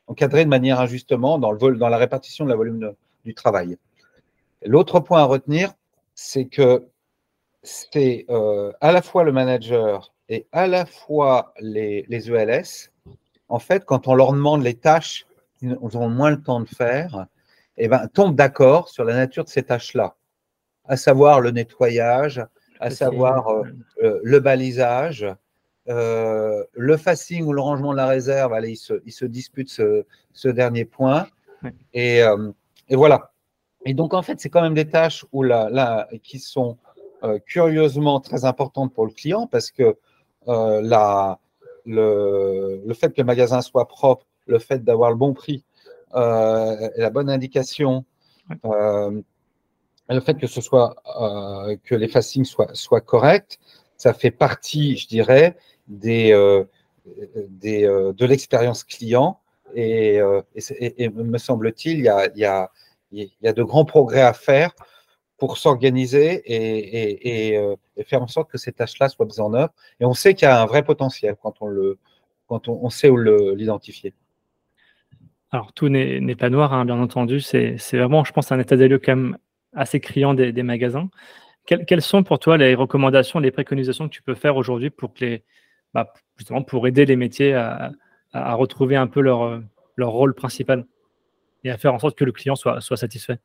encadré 0.07 0.43
de 0.43 0.49
manière 0.49 0.81
injustement 0.81 1.37
dans, 1.37 1.51
le, 1.51 1.77
dans 1.77 1.87
la 1.87 1.97
répartition 1.97 2.43
de 2.43 2.49
la 2.49 2.57
volume 2.57 2.93
du 3.23 3.33
travail. 3.33 3.77
L'autre 4.65 4.99
point 4.99 5.21
à 5.21 5.25
retenir, 5.25 5.73
c'est 6.13 6.45
que 6.45 6.87
c'est 7.63 8.25
à 8.81 8.91
la 8.91 9.01
fois 9.01 9.23
le 9.23 9.31
manager 9.31 10.13
et 10.29 10.47
à 10.51 10.67
la 10.67 10.85
fois 10.85 11.53
les, 11.59 12.05
les, 12.07 12.31
ELS. 12.31 12.91
En 13.49 13.59
fait, 13.59 13.83
quand 13.83 14.07
on 14.07 14.13
leur 14.13 14.31
demande 14.31 14.63
les 14.63 14.75
tâches 14.75 15.25
qu'ils 15.59 15.75
ont 15.97 16.09
moins 16.09 16.29
le 16.29 16.41
temps 16.41 16.61
de 16.61 16.69
faire, 16.69 17.25
eh 17.77 17.87
ben, 17.87 18.07
tombent 18.07 18.35
d'accord 18.35 18.89
sur 18.89 19.03
la 19.03 19.15
nature 19.15 19.43
de 19.43 19.49
ces 19.49 19.63
tâches-là, 19.63 20.15
à 20.85 20.97
savoir 20.97 21.41
le 21.41 21.51
nettoyage, 21.51 22.45
à 22.79 22.91
savoir 22.91 23.63
le 23.97 24.39
balisage, 24.39 25.27
le 25.87 26.97
facing 26.97 27.45
ou 27.45 27.53
le 27.53 27.61
rangement 27.61 27.91
de 27.91 27.97
la 27.97 28.07
réserve. 28.07 28.53
Allez, 28.53 28.79
ils 29.05 29.11
se, 29.11 29.25
disputent 29.25 29.71
ce, 29.71 30.47
dernier 30.47 30.85
point. 30.85 31.27
Et, 31.93 32.21
et, 32.89 32.95
voilà. 32.95 33.31
Et 33.85 33.93
donc, 33.93 34.13
en 34.13 34.21
fait, 34.21 34.39
c'est 34.39 34.49
quand 34.49 34.61
même 34.61 34.75
des 34.75 34.87
tâches 34.87 35.25
où 35.31 35.43
là, 35.43 36.07
qui 36.23 36.39
sont 36.39 36.77
euh, 37.23 37.37
curieusement 37.45 38.21
très 38.21 38.45
importantes 38.45 38.93
pour 38.93 39.05
le 39.05 39.11
client 39.11 39.45
parce 39.45 39.71
que 39.71 39.83
euh, 39.83 39.93
la, 40.47 41.39
le, 41.85 42.81
le, 42.85 42.93
fait 42.93 43.09
que 43.09 43.21
le 43.21 43.25
magasin 43.25 43.61
soit 43.61 43.87
propre, 43.87 44.25
le 44.47 44.59
fait 44.59 44.83
d'avoir 44.83 45.09
le 45.11 45.15
bon 45.15 45.33
prix, 45.33 45.63
euh, 46.15 46.89
la 46.97 47.09
bonne 47.09 47.29
indication, 47.29 48.05
le 48.63 50.19
fait 50.21 50.35
que 50.35 50.47
ce 50.47 50.61
soit 50.61 50.95
que 51.83 51.95
les 51.95 52.07
facings 52.07 52.45
soient, 52.45 52.73
soient 52.73 53.01
corrects, 53.01 53.59
ça 53.97 54.13
fait 54.13 54.31
partie, 54.31 54.97
je 54.97 55.07
dirais, 55.07 55.57
des, 55.87 56.33
des 57.35 57.83
de 57.83 58.25
l'expérience 58.25 58.83
client. 58.83 59.39
Et, 59.75 60.19
et, 60.79 61.09
me 61.09 61.37
semble-t-il, 61.37 61.99
il 61.99 62.05
y 62.05 62.09
a, 62.09 62.27
il 62.33 62.39
y 62.39 62.45
a 62.45 62.71
il 63.11 63.29
y 63.41 63.47
a 63.47 63.53
de 63.53 63.63
grands 63.63 63.85
progrès 63.85 64.21
à 64.21 64.33
faire 64.33 64.73
pour 65.39 65.57
s'organiser 65.57 66.43
euh, 66.49 67.75
et, 67.97 68.03
faire 68.03 68.21
en 68.21 68.27
sorte 68.27 68.51
que 68.51 68.57
ces 68.57 68.71
tâches-là 68.71 69.09
soient 69.09 69.25
mises 69.25 69.39
en 69.39 69.53
œuvre. 69.53 69.73
Et 69.99 70.05
on 70.05 70.13
sait 70.13 70.33
qu'il 70.33 70.47
y 70.47 70.51
a 70.51 70.61
un 70.61 70.65
vrai 70.65 70.83
potentiel 70.83 71.35
quand 71.41 71.55
on, 71.61 71.67
le, 71.67 71.97
quand 72.47 72.67
on, 72.67 72.89
sait 72.89 73.09
où 73.09 73.17
l'identifier. 73.17 74.13
Alors, 75.51 75.73
tout 75.73 75.89
n'est 75.89 76.35
pas 76.35 76.49
noir, 76.49 76.73
hein, 76.73 76.85
bien 76.85 76.99
entendu. 76.99 77.39
C'est 77.39 77.77
vraiment, 77.93 78.23
je 78.23 78.31
pense, 78.31 78.51
un 78.51 78.59
état 78.59 78.77
des 78.77 78.87
lieux 78.87 78.99
quand 78.99 79.15
même 79.15 79.37
assez 79.73 79.99
criant 79.99 80.33
des, 80.33 80.63
magasins. 80.63 81.09
quelles 81.65 82.01
sont 82.01 82.23
pour 82.23 82.39
toi 82.39 82.57
les 82.57 82.75
recommandations, 82.75 83.39
les 83.39 83.51
préconisations 83.51 84.07
que 84.07 84.13
tu 84.13 84.21
peux 84.21 84.35
faire 84.35 84.57
aujourd'hui 84.57 84.89
pour 84.89 85.13
bah, 85.93 86.13
aider 86.85 87.05
les 87.05 87.15
métiers 87.15 87.53
à, 87.53 87.91
retrouver 88.33 88.95
un 88.95 89.07
peu 89.07 89.21
leur, 89.21 89.61
leur 89.95 90.11
rôle 90.11 90.35
principal 90.35 90.85
et 91.63 91.71
à 91.71 91.77
faire 91.77 91.93
en 91.93 91.99
sorte 91.99 92.17
que 92.17 92.25
le 92.25 92.31
client 92.31 92.55
soit 92.55 92.81
satisfait? 92.81 93.39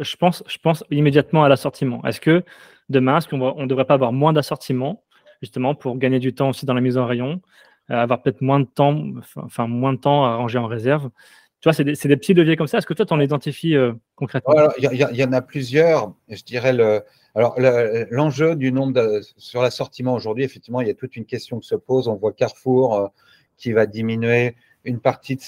Je 0.00 0.16
pense, 0.16 0.84
immédiatement 0.90 1.44
à 1.44 1.48
l'assortiment. 1.48 2.04
Est-ce 2.04 2.20
que 2.20 2.44
demain, 2.88 3.18
est-ce 3.18 3.28
qu'on 3.28 3.60
ne 3.60 3.66
devrait 3.66 3.84
pas 3.84 3.94
avoir 3.94 4.12
moins 4.12 4.32
d'assortiment, 4.32 5.02
justement, 5.40 5.74
pour 5.74 5.98
gagner 5.98 6.18
du 6.18 6.34
temps 6.34 6.50
aussi 6.50 6.66
dans 6.66 6.74
la 6.74 6.80
mise 6.80 6.98
en 6.98 7.06
rayon, 7.06 7.40
euh, 7.90 7.94
avoir 7.94 8.22
peut-être 8.22 8.40
moins 8.40 8.60
de 8.60 8.66
temps, 8.66 9.04
enfin 9.36 9.66
moins 9.66 9.92
de 9.92 9.98
temps 9.98 10.24
à 10.24 10.36
ranger 10.36 10.58
en 10.58 10.66
réserve? 10.66 11.10
Tu 11.60 11.68
vois, 11.68 11.72
c'est 11.74 11.84
des, 11.84 12.16
petits 12.16 12.34
leviers 12.34 12.56
comme 12.56 12.66
ça. 12.66 12.78
Est-ce 12.78 12.86
que 12.86 12.94
toi, 12.94 13.06
tu 13.06 13.14
en 13.14 13.20
identifies 13.20 13.76
euh, 13.76 13.92
concrètement? 14.16 14.54
Il 14.78 14.92
y, 14.92 15.24
en 15.24 15.32
a 15.32 15.42
plusieurs. 15.42 16.12
Je 16.28 16.42
dirais. 16.42 16.76
Alors, 17.34 17.56
l'enjeu 18.10 18.56
du 18.56 18.72
nombre 18.72 19.20
sur 19.36 19.62
l'assortiment 19.62 20.12
aujourd'hui, 20.14 20.42
effectivement, 20.42 20.80
il 20.80 20.88
y 20.88 20.90
a 20.90 20.94
toute 20.94 21.14
une 21.16 21.24
question 21.24 21.60
qui 21.60 21.68
se 21.68 21.76
pose. 21.76 22.08
On 22.08 22.16
voit 22.16 22.32
Carrefour 22.32 22.96
euh, 22.96 23.06
qui 23.56 23.72
va 23.72 23.86
diminuer 23.86 24.56
une 24.84 24.98
partie 24.98 25.36
de 25.36 25.40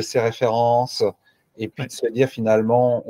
ses 0.00 0.20
références 0.20 1.04
et 1.56 1.68
puis 1.68 1.86
de 1.86 1.92
se 1.92 2.06
dire 2.06 2.28
finalement 2.28 3.04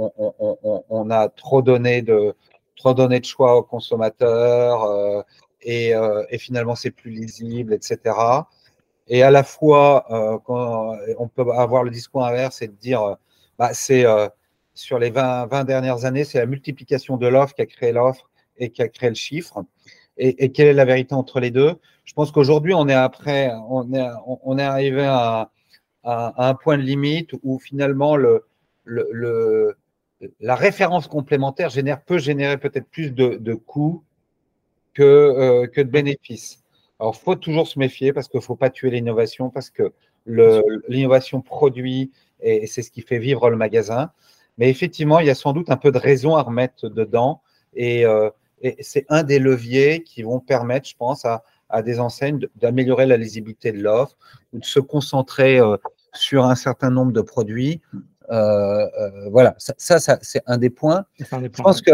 on, 0.91 1.11
a 1.11 1.29
trop 1.29 1.63
donné 1.63 2.03
de 2.03 2.35
trop 2.77 2.95
donné 2.95 3.21
de 3.21 3.25
choix 3.25 3.57
aux 3.57 3.63
consommateurs 3.63 4.85
euh, 4.85 5.23
et, 5.63 5.95
euh, 5.95 6.25
et, 6.31 6.39
finalement 6.39 6.75
c'est 6.75 6.91
plus 6.91 7.11
lisible 7.11 7.73
etc 7.73 7.99
et 9.09 9.23
à 9.23 9.31
la 9.31 9.45
fois 9.45 10.05
euh, 10.11 10.39
quand 10.45 10.97
on 11.19 11.29
peut 11.29 11.51
avoir 11.53 11.85
le 11.85 11.91
discours 11.91 12.25
inverse 12.25 12.63
et 12.63 12.69
de 12.69 12.73
dire 12.75 13.17
bah, 13.59 13.73
c'est 13.73 14.05
sur 14.75 14.99
les 14.99 15.11
20, 15.11 15.47
20 15.47 15.65
dernières 15.65 16.05
années 16.05 16.25
c'est 16.25 16.39
la 16.39 16.47
multiplication 16.47 17.17
de 17.17 17.27
l'offre 17.27 17.55
qui 17.55 17.63
a 17.63 17.67
créé 17.67 17.93
l'offre 17.93 18.29
et 18.59 18.71
qui 18.71 18.83
a 18.83 18.89
créé 18.89 19.09
le 19.09 19.17
chiffre. 19.17 19.65
Et, 20.17 20.45
et, 20.45 20.53
quelle 20.53 20.69
est 20.69 20.75
la 20.75 20.85
vérité 20.85 21.13
entre 21.15 21.41
les 21.41 21.51
deux? 21.51 21.75
Je 22.05 22.13
pense 22.13 22.31
qu'aujourd'hui 22.31 22.73
on 22.75 22.89
est 22.89 22.95
après 22.95 23.53
on 23.69 23.93
est 23.93 24.09
on 24.27 24.59
est 24.59 24.63
arrivé 24.63 25.05
à 25.05 25.51
à, 26.05 26.49
un 26.49 26.55
point 26.55 26.77
de 26.77 26.83
limite 26.83 27.31
où 27.43 27.59
finalement 27.59 28.17
le, 28.17 28.45
le, 28.85 29.77
la 30.41 30.55
référence 30.55 31.09
complémentaire 31.09 31.71
génère, 31.71 32.03
peut 32.03 32.19
générer 32.19 32.59
peut-être 32.59 32.89
plus 32.89 33.13
de, 33.13 33.55
coûts 33.55 34.03
que, 34.93 35.03
euh, 35.03 35.67
que 35.67 35.81
de 35.81 35.89
bénéfices. 35.89 36.63
Alors, 37.01 37.17
il 37.19 37.25
faut 37.25 37.35
toujours 37.35 37.67
se 37.67 37.79
méfier 37.79 38.13
parce 38.13 38.29
qu'il 38.29 38.39
ne 38.39 38.45
faut 38.45 38.57
pas 38.57 38.71
tuer 38.71 38.91
l'innovation, 38.91 39.51
parce 39.51 39.71
que 39.71 39.93
l'innovation 40.27 41.43
produit 41.43 42.13
et, 42.41 42.67
c'est 42.67 42.83
ce 42.83 42.91
qui 42.91 43.03
fait 43.03 43.19
vivre 43.19 43.51
le 43.51 43.57
magasin. 43.57 44.11
Mais 44.57 44.71
effectivement, 44.71 45.19
il 45.19 45.27
y 45.27 45.31
a 45.31 45.35
sans 45.35 45.53
doute 45.53 45.71
un 45.71 45.77
peu 45.77 45.91
de 45.91 45.99
raison 45.99 46.37
à 46.37 46.43
remettre 46.43 46.89
dedans 46.89 47.43
et, 47.75 48.07
euh, 48.07 48.31
et 48.63 48.77
c'est 48.81 49.05
un 49.09 49.25
des 49.25 49.39
leviers 49.39 50.03
qui 50.03 50.23
vont 50.23 50.41
permettre, 50.41 50.89
je 50.89 50.97
pense, 50.97 51.25
à, 51.25 51.43
à 51.69 51.83
des 51.83 51.99
enseignes 52.01 52.47
d'améliorer 52.57 53.05
la 53.05 53.17
lisibilité 53.17 53.73
de 53.73 53.83
l'offre 53.83 54.17
ou 54.53 54.61
de 54.61 54.65
se 54.65 54.79
concentrer 54.79 55.59
euh, 55.59 55.77
sur 56.15 56.45
un 56.45 56.55
certain 56.55 56.91
nombre 56.91 57.13
de 57.13 57.21
produits. 57.21 57.81
Euh, 58.31 58.89
euh, 58.99 59.29
voilà, 59.31 59.55
ça, 59.59 59.99
ça, 59.99 60.19
c'est 60.23 60.43
un 60.47 60.59
des 60.59 60.71
points. 60.71 61.05
Je 61.19 61.49
pense 61.49 61.83
que 61.83 61.93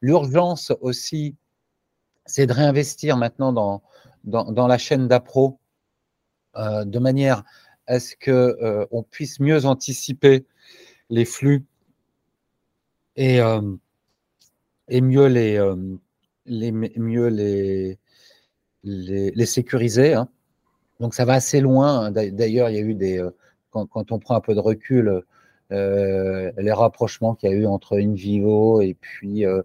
l'urgence 0.00 0.72
aussi, 0.80 1.36
c'est 2.26 2.46
de 2.46 2.52
réinvestir 2.52 3.16
maintenant 3.16 3.52
dans, 3.52 3.82
dans, 4.24 4.66
la 4.66 4.78
chaîne 4.78 5.08
d'appro 5.08 5.58
de 6.56 6.98
manière 6.98 7.44
à 7.86 8.00
ce 8.00 8.14
qu'on 8.22 8.86
on 8.90 9.02
puisse 9.02 9.40
mieux 9.40 9.64
anticiper 9.64 10.46
les 11.10 11.24
flux 11.24 11.64
et, 13.16 13.40
et 14.88 15.00
mieux 15.00 15.26
les, 15.26 15.58
les, 16.46 16.72
mieux 16.72 17.28
les, 17.28 17.98
les, 18.84 19.46
sécuriser. 19.46 20.14
Hein. 20.14 20.28
Donc 21.00 21.14
ça 21.14 21.24
va 21.24 21.34
assez 21.34 21.60
loin. 21.60 22.10
D'ailleurs, 22.10 22.70
il 22.70 22.76
y 22.76 22.78
a 22.78 22.82
eu 22.82 22.94
des, 22.94 23.18
euh, 23.18 23.30
quand, 23.70 24.12
on 24.12 24.18
prend 24.18 24.34
un 24.36 24.40
peu 24.40 24.54
de 24.54 24.60
recul, 24.60 25.22
euh, 25.70 26.52
les 26.56 26.72
rapprochements 26.72 27.34
qu'il 27.34 27.50
y 27.50 27.52
a 27.52 27.56
eu 27.56 27.66
entre 27.66 27.98
InVivo 28.00 28.80
et 28.80 28.94
puis 28.94 29.44
euh, 29.44 29.62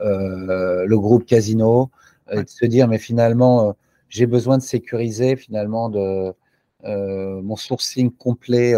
le 0.00 0.96
groupe 0.96 1.26
Casino, 1.26 1.90
de 2.32 2.44
se 2.46 2.64
dire 2.64 2.88
mais 2.88 2.98
finalement 2.98 3.76
j'ai 4.08 4.26
besoin 4.26 4.56
de 4.56 4.62
sécuriser 4.62 5.36
finalement 5.36 5.90
de 5.90 6.32
mon 6.84 7.56
sourcing 7.56 8.10
complet 8.10 8.74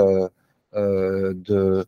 de 0.74 1.86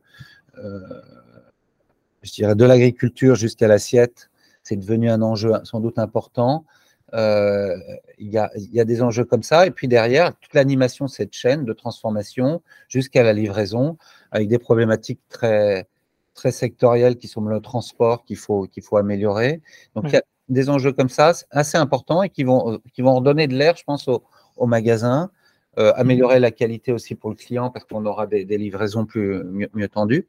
je 2.22 2.32
dirais 2.32 2.54
de 2.54 2.64
l'agriculture 2.64 3.34
jusqu'à 3.34 3.68
l'assiette. 3.68 4.30
C'est 4.62 4.76
devenu 4.76 5.10
un 5.10 5.22
enjeu 5.22 5.52
sans 5.64 5.80
doute 5.80 5.98
important. 5.98 6.64
Euh, 7.14 7.76
il 8.18 8.30
y, 8.32 8.38
a, 8.38 8.84
des 8.84 9.02
enjeux 9.02 9.24
comme 9.24 9.42
ça. 9.42 9.66
Et 9.66 9.70
puis 9.70 9.88
derrière, 9.88 10.36
toute 10.38 10.54
l'animation 10.54 11.04
de 11.04 11.10
cette 11.10 11.32
chaîne 11.32 11.64
de 11.64 11.72
transformation 11.72 12.62
jusqu'à 12.88 13.22
la 13.22 13.32
livraison, 13.32 13.96
avec 14.32 14.48
des 14.48 14.58
problématiques 14.58 15.20
très, 15.28 15.86
très 16.34 16.50
sectorielles 16.50 17.16
qui 17.16 17.28
sont 17.28 17.42
le 17.42 17.60
transport 17.60 18.24
qu'il 18.24 18.36
faut, 18.36 18.66
qu'il 18.66 18.82
faut 18.82 18.96
améliorer. 18.96 19.60
Donc 19.94 20.04
il 20.08 20.12
y 20.14 20.16
a 20.16 20.22
des 20.48 20.68
enjeux 20.68 20.92
comme 20.92 21.08
ça 21.08 21.32
assez 21.50 21.78
importants 21.78 22.22
et 22.22 22.30
qui 22.30 22.44
vont, 22.44 22.80
qui 22.92 23.02
vont 23.02 23.16
redonner 23.16 23.46
de 23.46 23.54
l'air, 23.54 23.76
je 23.76 23.84
pense, 23.84 24.08
au, 24.08 24.24
au 24.56 24.66
magasin. 24.66 25.30
Euh, 25.78 25.92
améliorer 25.94 26.40
la 26.40 26.50
qualité 26.50 26.90
aussi 26.90 27.14
pour 27.14 27.28
le 27.28 27.36
client 27.36 27.68
parce 27.70 27.84
qu'on 27.84 28.06
aura 28.06 28.26
des, 28.26 28.44
livraisons 28.46 29.04
plus 29.04 29.44
mieux, 29.44 29.88
tendues. 29.88 30.26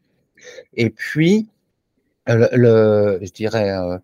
Et 0.74 0.90
puis, 0.90 1.48
le, 2.28 3.18
je 3.22 3.32
dirais, 3.32 3.72
euh, 3.72 3.98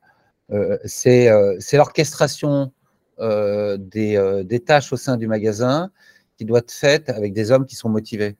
c'est 0.86 1.30
l'orchestration 1.74 2.72
euh, 3.20 3.78
des, 3.78 4.60
tâches 4.66 4.92
au 4.92 4.98
sein 4.98 5.18
du 5.18 5.28
magasin 5.28 5.92
qui 6.38 6.46
doit 6.46 6.60
être 6.60 6.72
faite 6.72 7.10
avec 7.10 7.34
des 7.34 7.52
hommes 7.52 7.66
qui 7.66 7.76
sont 7.76 7.90
motivés. 7.90 8.38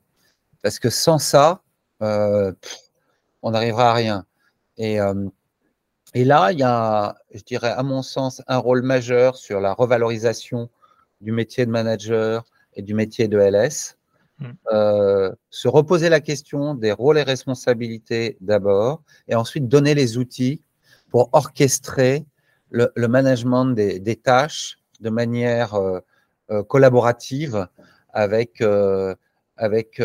Parce 0.62 0.80
que 0.80 0.90
sans 0.90 1.20
ça, 1.20 1.62
on 2.00 3.52
n'arrivera 3.52 3.92
à 3.92 3.94
rien. 3.94 4.26
Et, 4.78 4.98
et, 6.14 6.26
là, 6.26 6.52
il 6.52 6.60
y 6.60 6.64
a, 6.64 7.16
je 7.34 7.44
dirais, 7.44 7.72
à 7.72 7.84
mon 7.84 8.02
sens, 8.02 8.42
un 8.48 8.58
rôle 8.58 8.82
majeur 8.82 9.38
sur 9.38 9.60
la 9.60 9.74
revalorisation 9.74 10.70
du 11.22 11.32
métier 11.32 11.66
de 11.66 11.72
manager 11.72 12.46
et 12.74 12.82
du 12.82 12.94
métier 12.94 13.28
de 13.28 13.38
LS. 13.38 13.98
Mmh. 14.40 15.36
se 15.52 15.68
reposer 15.68 16.10
la 16.10 16.20
question 16.20 16.74
des 16.74 16.92
rôles 16.92 17.20
et 17.20 17.24
responsabilités 17.24 18.36
d'abord, 18.42 19.04
et 19.28 19.36
ensuite 19.36 19.68
donner 19.68 19.94
les 19.94 20.18
outils 20.18 20.62
pour 21.14 21.30
orchestrer 21.34 22.26
le, 22.72 22.90
management 23.08 23.66
des, 23.66 24.16
tâches 24.16 24.80
de 25.00 25.12
manière 25.12 25.76
euh, 25.76 26.00
euh, 26.50 26.64
collaborative 26.64 27.68
avec, 28.14 28.62
euh, 28.62 29.14
avec, 29.56 30.00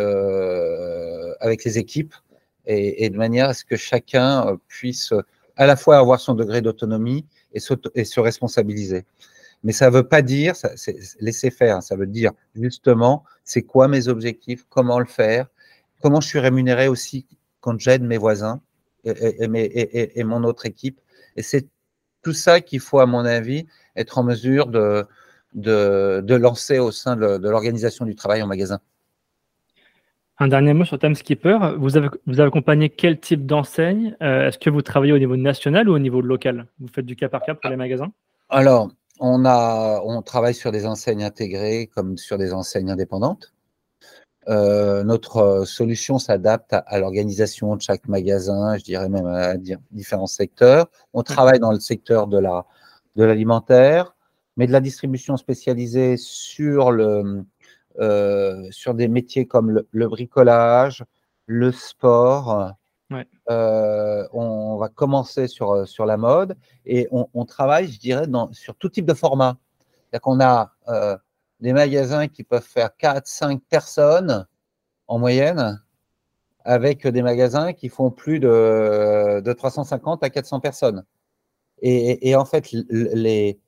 les 1.64 1.78
équipes 1.78 2.14
et, 2.66 3.08
de 3.08 3.16
manière 3.16 3.48
à 3.48 3.54
ce 3.54 3.64
que 3.64 3.76
chacun 3.76 4.58
puisse 4.68 5.14
à 5.56 5.64
la 5.64 5.76
fois 5.76 5.96
avoir 5.96 6.20
son 6.20 6.34
degré 6.34 6.60
d'autonomie 6.60 7.24
et, 7.54 7.60
se 7.60 8.20
responsabiliser. 8.20 9.06
Mais 9.64 9.72
ça 9.72 9.86
ne 9.86 9.94
veut 9.94 10.06
pas 10.06 10.20
dire, 10.20 10.56
ça, 10.56 10.68
laisser 11.20 11.50
faire, 11.50 11.82
ça 11.82 11.96
veut 11.96 12.06
dire 12.06 12.32
justement, 12.54 13.24
c'est 13.44 13.62
quoi 13.62 13.88
mes 13.88 14.08
objectifs, 14.08 14.66
comment 14.68 14.98
le 14.98 15.06
faire, 15.06 15.46
comment 16.02 16.20
je 16.20 16.28
suis 16.28 16.38
rémunéré 16.38 16.86
aussi 16.86 17.24
quand 17.62 17.80
j'aide 17.80 18.02
mes 18.02 18.18
voisins 18.18 18.60
et, 19.04 19.11
et, 19.11 20.20
et, 20.20 20.24
mon 20.24 20.44
autre 20.44 20.66
équipe. 20.66 21.00
Et 21.37 21.42
c'est 21.42 21.66
tout 22.22 22.32
ça 22.32 22.61
qu'il 22.61 22.80
faut, 22.80 22.98
à 22.98 23.06
mon 23.06 23.24
avis, 23.24 23.66
être 23.96 24.18
en 24.18 24.24
mesure 24.24 24.66
de, 24.66 25.06
de, 25.54 26.20
de 26.24 26.34
lancer 26.34 26.78
au 26.78 26.90
sein 26.90 27.16
de, 27.16 27.38
de 27.38 27.48
l'organisation 27.48 28.04
du 28.04 28.14
travail 28.14 28.42
en 28.42 28.46
magasin. 28.46 28.80
Un 30.40 30.48
dernier 30.48 30.72
mot 30.72 30.84
sur 30.84 30.98
Timeskipper. 30.98 31.58
Vous 31.78 31.96
avez, 31.96 32.08
vous 32.26 32.38
avez 32.38 32.46
accompagné 32.46 32.90
quel 32.90 33.18
type 33.18 33.44
d'enseigne? 33.44 34.16
Euh, 34.22 34.46
Est-ce 34.46 34.58
que 34.58 34.70
vous 34.70 34.82
travaillez 34.82 35.12
au 35.12 35.18
niveau 35.18 35.37
national 35.37 35.88
ou 35.88 35.94
au 35.94 35.98
niveau 35.98 36.20
local? 36.20 36.66
Vous 36.78 36.87
faites 36.88 37.06
du 37.06 37.16
cas 37.16 37.28
par 37.28 37.42
cas 37.42 37.54
pour 37.54 37.68
les 37.70 37.76
magasins? 37.76 38.12
Alors, 38.48 38.88
on, 39.18 39.44
a, 39.44 40.00
on 40.04 40.22
travaille 40.22 40.54
sur 40.54 40.70
des 40.70 40.87
enseignes 40.87 41.24
intégrées 41.24 41.90
comme 41.92 42.16
sur 42.16 42.38
des 42.38 42.52
enseignes 42.52 42.90
indépendantes. 42.90 43.52
Euh, 44.48 45.04
notre 45.04 45.64
solution 45.66 46.18
s'adapte 46.18 46.72
à, 46.72 46.98
l'organisation 46.98 47.76
de 47.76 47.82
chaque 47.82 48.08
magasin, 48.08 48.76
je 48.78 48.84
dirais 48.84 49.08
même 49.08 49.26
à 49.26 49.56
différents 49.90 50.26
secteurs. 50.26 50.87
On 51.12 51.22
travaille 51.22 51.58
dans 51.58 51.72
le 51.72 51.80
secteur 51.80 52.26
de 52.26 52.38
la 52.38 52.64
de 53.16 53.24
l'alimentaire, 53.24 54.14
mais 54.56 54.66
de 54.66 54.72
la 54.72 54.80
distribution 54.80 55.37
spécialisée 55.37 56.16
sur 56.16 56.92
le 56.92 57.44
euh, 58.00 58.68
sur 58.70 58.94
des 58.94 59.08
métiers 59.08 59.46
comme 59.46 59.82
le, 59.90 60.08
bricolage, 60.08 61.04
le 61.46 61.72
sport. 61.72 62.72
Euh, 63.50 64.28
on 64.32 64.76
va 64.76 64.88
commencer 64.88 65.48
sur, 65.48 65.88
sur 65.88 66.06
la 66.06 66.16
mode 66.16 66.56
et 66.87 67.08
on, 67.11 67.44
travaille, 67.44 67.90
je 67.90 67.98
dirais, 67.98 68.28
dans, 68.28 68.52
sur 68.52 68.76
tout 68.76 68.88
type 68.88 69.06
de 69.06 69.14
format. 69.14 69.56
C'est-à-dire 69.80 70.20
qu'on 70.20 70.40
a 70.40 70.72
euh, 70.88 71.16
des 71.60 71.72
magasins 71.72 72.28
qui 72.28 72.44
peuvent 72.44 72.62
faire 72.62 72.96
4, 72.96 73.26
5 73.26 73.60
personnes 73.68 74.46
en 75.06 75.18
moyenne, 75.18 75.82
avec 76.64 77.06
des 77.06 77.22
magasins 77.22 77.72
qui 77.72 77.88
font 77.88 78.10
plus 78.10 78.40
de, 78.40 79.40
de 79.40 79.52
350 79.52 80.22
à 80.22 80.30
400 80.30 80.60
personnes. 80.60 81.04
Et, 81.80 82.34
en 82.34 82.44
fait, 82.44 82.70
les, 82.72 83.58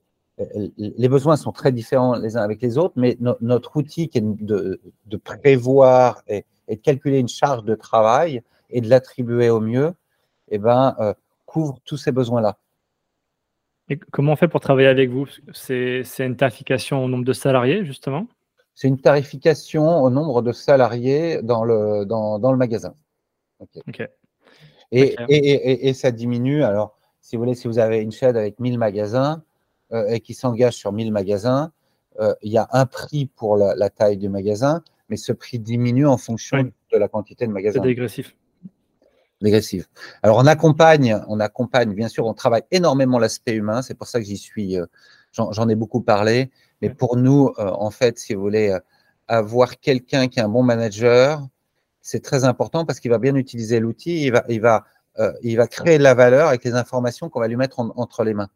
les 0.76 1.08
besoins 1.08 1.36
sont 1.36 1.52
très 1.52 1.72
différents 1.72 2.16
les 2.16 2.36
uns 2.36 2.42
avec 2.42 2.60
les 2.62 2.78
autres, 2.78 2.94
mais 2.96 3.16
notre 3.40 3.76
outil 3.76 4.08
qui 4.08 4.18
est 4.18 4.24
de, 4.24 4.80
prévoir 5.16 6.22
et, 6.26 6.44
de 6.68 6.74
calculer 6.74 7.18
une 7.18 7.28
charge 7.28 7.64
de 7.64 7.74
travail 7.74 8.42
et 8.70 8.80
de 8.80 8.88
l'attribuer 8.88 9.50
au 9.50 9.60
mieux, 9.60 9.92
eh 10.48 10.58
ben, 10.58 10.94
euh, 11.00 11.14
couvre 11.46 11.78
tous 11.84 11.96
ces 11.96 12.12
besoins-là. 12.12 12.58
Et 13.90 13.98
comment 13.98 14.32
on 14.32 14.36
fait 14.36 14.48
pour 14.48 14.60
travailler 14.60 14.88
avec 14.88 15.10
vous? 15.10 15.26
C'est 15.52 16.04
une 16.20 16.36
tarification 16.36 17.04
au 17.04 17.08
nombre 17.08 17.24
de 17.24 17.32
salariés, 17.32 17.84
justement? 17.84 18.26
C'est 18.74 18.88
une 18.88 19.00
tarification 19.00 20.02
au 20.02 20.10
nombre 20.10 20.42
de 20.42 20.52
salariés 20.52 21.42
dans 21.42 21.64
le, 21.64 22.06
dans, 22.06 22.38
le 22.52 22.56
magasin. 22.56 22.94
Et, 24.92 25.16
et, 25.28 25.88
et, 25.88 25.92
ça 25.92 26.12
diminue. 26.12 26.62
Alors, 26.62 26.96
si 27.20 27.36
vous 27.36 27.42
voulez, 27.42 27.54
si 27.54 27.68
vous 27.68 27.78
avez 27.78 27.98
une 27.98 28.12
chaîne 28.12 28.36
avec 28.36 28.58
1000 28.58 28.78
magasins, 28.78 29.42
euh, 29.92 30.06
et 30.06 30.20
qui 30.20 30.34
s'engage 30.34 30.74
sur 30.74 30.92
1000 30.92 31.10
magasins, 31.10 31.72
euh, 32.20 32.32
il 32.42 32.52
y 32.52 32.58
a 32.58 32.68
un 32.70 32.86
prix 32.86 33.26
pour 33.26 33.56
la, 33.56 33.90
taille 33.90 34.18
du 34.18 34.28
magasin, 34.28 34.84
mais 35.08 35.16
ce 35.16 35.32
prix 35.32 35.58
diminue 35.58 36.06
en 36.06 36.16
fonction 36.16 36.62
de 36.62 36.96
la 36.96 37.08
quantité 37.08 37.44
de 37.44 37.52
magasins. 37.52 37.80
C'est 37.82 37.88
dégressif. 37.88 38.36
Alors 40.22 40.38
on 40.38 40.46
accompagne, 40.46 41.18
on 41.28 41.40
accompagne, 41.40 41.94
bien 41.94 42.08
sûr, 42.08 42.26
on 42.26 42.34
travaille 42.34 42.62
énormément 42.70 43.18
l'aspect 43.18 43.54
humain, 43.54 43.82
c'est 43.82 43.94
pour 43.94 44.06
ça 44.06 44.20
que 44.20 44.26
j'y 44.26 44.36
suis, 44.36 44.78
euh, 44.78 44.86
j'en 45.32 45.68
ai 45.68 45.74
beaucoup 45.74 46.02
parlé, 46.02 46.50
mais 46.82 46.90
pour 46.90 47.16
nous, 47.16 47.52
en 47.56 47.90
fait, 47.90 48.18
si 48.18 48.34
vous 48.34 48.42
voulez, 48.42 48.76
avoir 49.28 49.78
quelqu'un 49.80 50.28
qui 50.28 50.40
est 50.40 50.42
un 50.42 50.48
bon 50.48 50.62
manager, 50.62 51.46
c'est 52.00 52.22
très 52.22 52.44
important 52.44 52.84
parce 52.84 53.00
qu'il 53.00 53.10
va 53.10 53.18
bien 53.18 53.34
utiliser 53.34 53.80
l'outil, 53.80 54.24
il 54.24 54.32
va, 54.32 54.44
il, 54.48 54.60
va, 54.60 54.84
il 55.42 55.56
va 55.56 55.66
créer 55.66 55.98
de 55.98 56.02
la 56.02 56.14
valeur 56.14 56.48
avec 56.48 56.64
les 56.64 56.74
informations 56.74 57.28
qu'on 57.28 57.40
va 57.40 57.48
lui 57.48 57.56
mettre 57.56 57.80
entre 57.80 58.24
les 58.24 58.34
mains. 58.34 58.48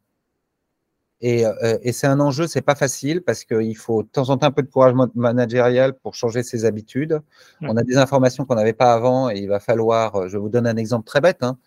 Euh, 1.25 1.77
et, 1.81 1.91
c'est 1.91 2.07
un 2.07 2.19
enjeu, 2.19 2.45
c'est 2.45 2.61
pas 2.61 2.75
facile 2.75 3.21
parce 3.21 3.45
qu'il 3.45 3.75
faut 3.75 4.03
de 4.03 4.07
temps 4.07 4.29
en 4.29 4.37
temps 4.37 4.47
un 4.47 4.51
peu 4.51 4.61
de 4.61 4.69
courage 4.69 4.93
managérial 5.15 5.93
pour 5.93 6.13
changer 6.13 6.43
ses 6.43 6.65
habitudes. 6.65 7.19
On 7.61 7.77
a 7.77 7.83
des 7.83 7.97
informations 7.97 8.45
qu'on 8.45 8.55
n'avait 8.55 8.73
pas 8.73 8.93
avant 8.93 9.29
et 9.29 9.37
il 9.37 9.47
va 9.47 9.59
falloir, 9.59 10.15
euh, 10.15 10.27
je 10.27 10.37
vous 10.37 10.49
donne 10.49 10.67
un 10.67 10.77
exemple 10.77 11.05
très 11.05 11.21
bête, 11.21 11.41
hein, 11.41 11.57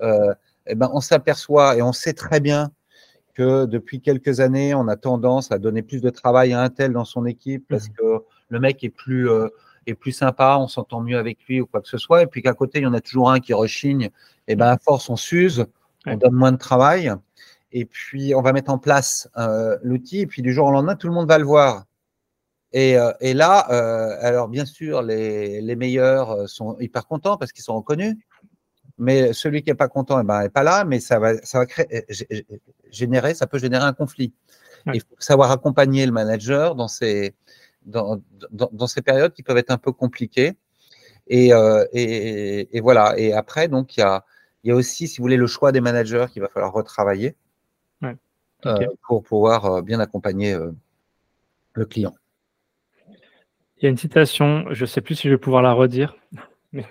euh, 0.00 0.32
eh 0.66 0.74
ben 0.74 0.90
on 0.94 1.00
s'aperçoit 1.00 1.76
et 1.76 1.82
on 1.82 1.92
sait 1.92 2.14
très 2.14 2.40
bien 2.40 2.70
que 3.34 3.66
depuis 3.66 4.00
quelques 4.00 4.40
années, 4.40 4.74
on 4.74 4.88
a 4.88 4.96
tendance 4.96 5.52
à 5.52 5.58
donner 5.58 5.82
plus 5.82 6.00
de 6.00 6.10
travail 6.10 6.52
à 6.54 6.62
un 6.62 6.70
tel 6.70 6.92
dans 6.92 7.04
son 7.04 7.26
équipe 7.26 7.66
parce 7.68 7.88
mmh. 7.88 7.92
que 7.92 8.24
le 8.48 8.60
mec 8.60 8.82
est 8.84 8.90
plus, 8.90 9.28
est 9.86 9.94
plus 9.94 10.12
sympa, 10.12 10.56
on 10.58 10.68
s'entend 10.68 11.00
mieux 11.00 11.18
avec 11.18 11.38
lui 11.48 11.60
ou 11.60 11.66
quoi 11.66 11.80
que 11.80 11.88
ce 11.88 11.98
soit. 11.98 12.22
Et 12.22 12.26
puis 12.26 12.42
qu'à 12.42 12.52
côté, 12.52 12.80
il 12.80 12.82
y 12.82 12.86
en 12.86 12.92
a 12.92 13.00
toujours 13.00 13.30
un 13.30 13.40
qui 13.40 13.54
rechigne. 13.54 14.10
Et 14.48 14.54
ben 14.54 14.66
à 14.66 14.76
force, 14.76 15.08
on 15.08 15.16
s'use, 15.16 15.64
on 16.06 16.16
donne 16.16 16.34
moins 16.34 16.52
de 16.52 16.58
travail 16.58 17.14
et 17.72 17.84
puis 17.84 18.34
on 18.34 18.42
va 18.42 18.52
mettre 18.52 18.70
en 18.70 18.78
place 18.78 19.28
euh, 19.36 19.78
l'outil, 19.82 20.20
et 20.20 20.26
puis 20.26 20.42
du 20.42 20.52
jour 20.52 20.66
au 20.66 20.70
lendemain, 20.70 20.94
tout 20.94 21.08
le 21.08 21.14
monde 21.14 21.28
va 21.28 21.38
le 21.38 21.44
voir. 21.44 21.84
Et, 22.72 22.96
euh, 22.96 23.12
et 23.20 23.34
là, 23.34 23.66
euh, 23.70 24.16
alors 24.20 24.48
bien 24.48 24.64
sûr, 24.64 25.02
les, 25.02 25.60
les, 25.60 25.76
meilleurs 25.76 26.48
sont 26.48 26.78
hyper 26.78 27.06
contents 27.06 27.36
parce 27.36 27.52
qu'ils 27.52 27.64
sont 27.64 27.76
reconnus, 27.76 28.16
mais 28.98 29.32
celui 29.32 29.62
qui 29.62 29.70
n'est 29.70 29.76
pas 29.76 29.88
content, 29.88 30.20
eh 30.20 30.24
ben, 30.24 30.42
n'est 30.42 30.48
pas 30.48 30.62
là, 30.62 30.84
mais 30.84 31.00
ça 31.00 31.18
va, 31.18 31.36
ça 31.42 31.58
va 31.58 31.66
créer, 31.66 32.06
générer, 32.90 33.34
ça 33.34 33.46
peut 33.46 33.58
générer 33.58 33.84
un 33.84 33.92
conflit. 33.92 34.32
Il 34.92 35.00
faut 35.00 35.16
savoir 35.18 35.50
accompagner 35.50 36.06
le 36.06 36.12
manager 36.12 36.74
dans 36.74 36.88
ces, 36.88 37.34
dans, 37.84 38.20
dans, 38.50 38.68
dans, 38.72 38.86
ces 38.86 39.02
périodes 39.02 39.32
qui 39.32 39.42
peuvent 39.42 39.58
être 39.58 39.70
un 39.70 39.78
peu 39.78 39.92
compliquées. 39.92 40.56
Et, 41.28 41.50
et, 41.92 42.76
et 42.76 42.80
voilà. 42.80 43.16
Et 43.16 43.32
après, 43.32 43.68
donc, 43.68 43.96
il 43.96 44.00
y 44.00 44.02
a, 44.02 44.24
il 44.64 44.68
y 44.68 44.72
a 44.72 44.74
aussi, 44.74 45.08
si 45.08 45.18
vous 45.18 45.24
voulez, 45.24 45.36
le 45.36 45.46
choix 45.46 45.72
des 45.72 45.80
managers 45.80 46.26
qu'il 46.32 46.42
va 46.42 46.48
falloir 46.48 46.72
retravailler. 46.72 47.36
Euh, 48.66 48.86
pour 49.06 49.24
pouvoir 49.24 49.64
euh, 49.64 49.82
bien 49.82 49.98
accompagner 49.98 50.52
euh, 50.52 50.70
le 51.74 51.84
client. 51.84 52.14
Il 53.78 53.84
y 53.84 53.86
a 53.86 53.88
une 53.90 53.96
citation, 53.96 54.66
je 54.70 54.82
ne 54.82 54.86
sais 54.86 55.00
plus 55.00 55.16
si 55.16 55.26
je 55.26 55.32
vais 55.32 55.38
pouvoir 55.38 55.62
la 55.62 55.72
redire, 55.72 56.14
mais 56.72 56.86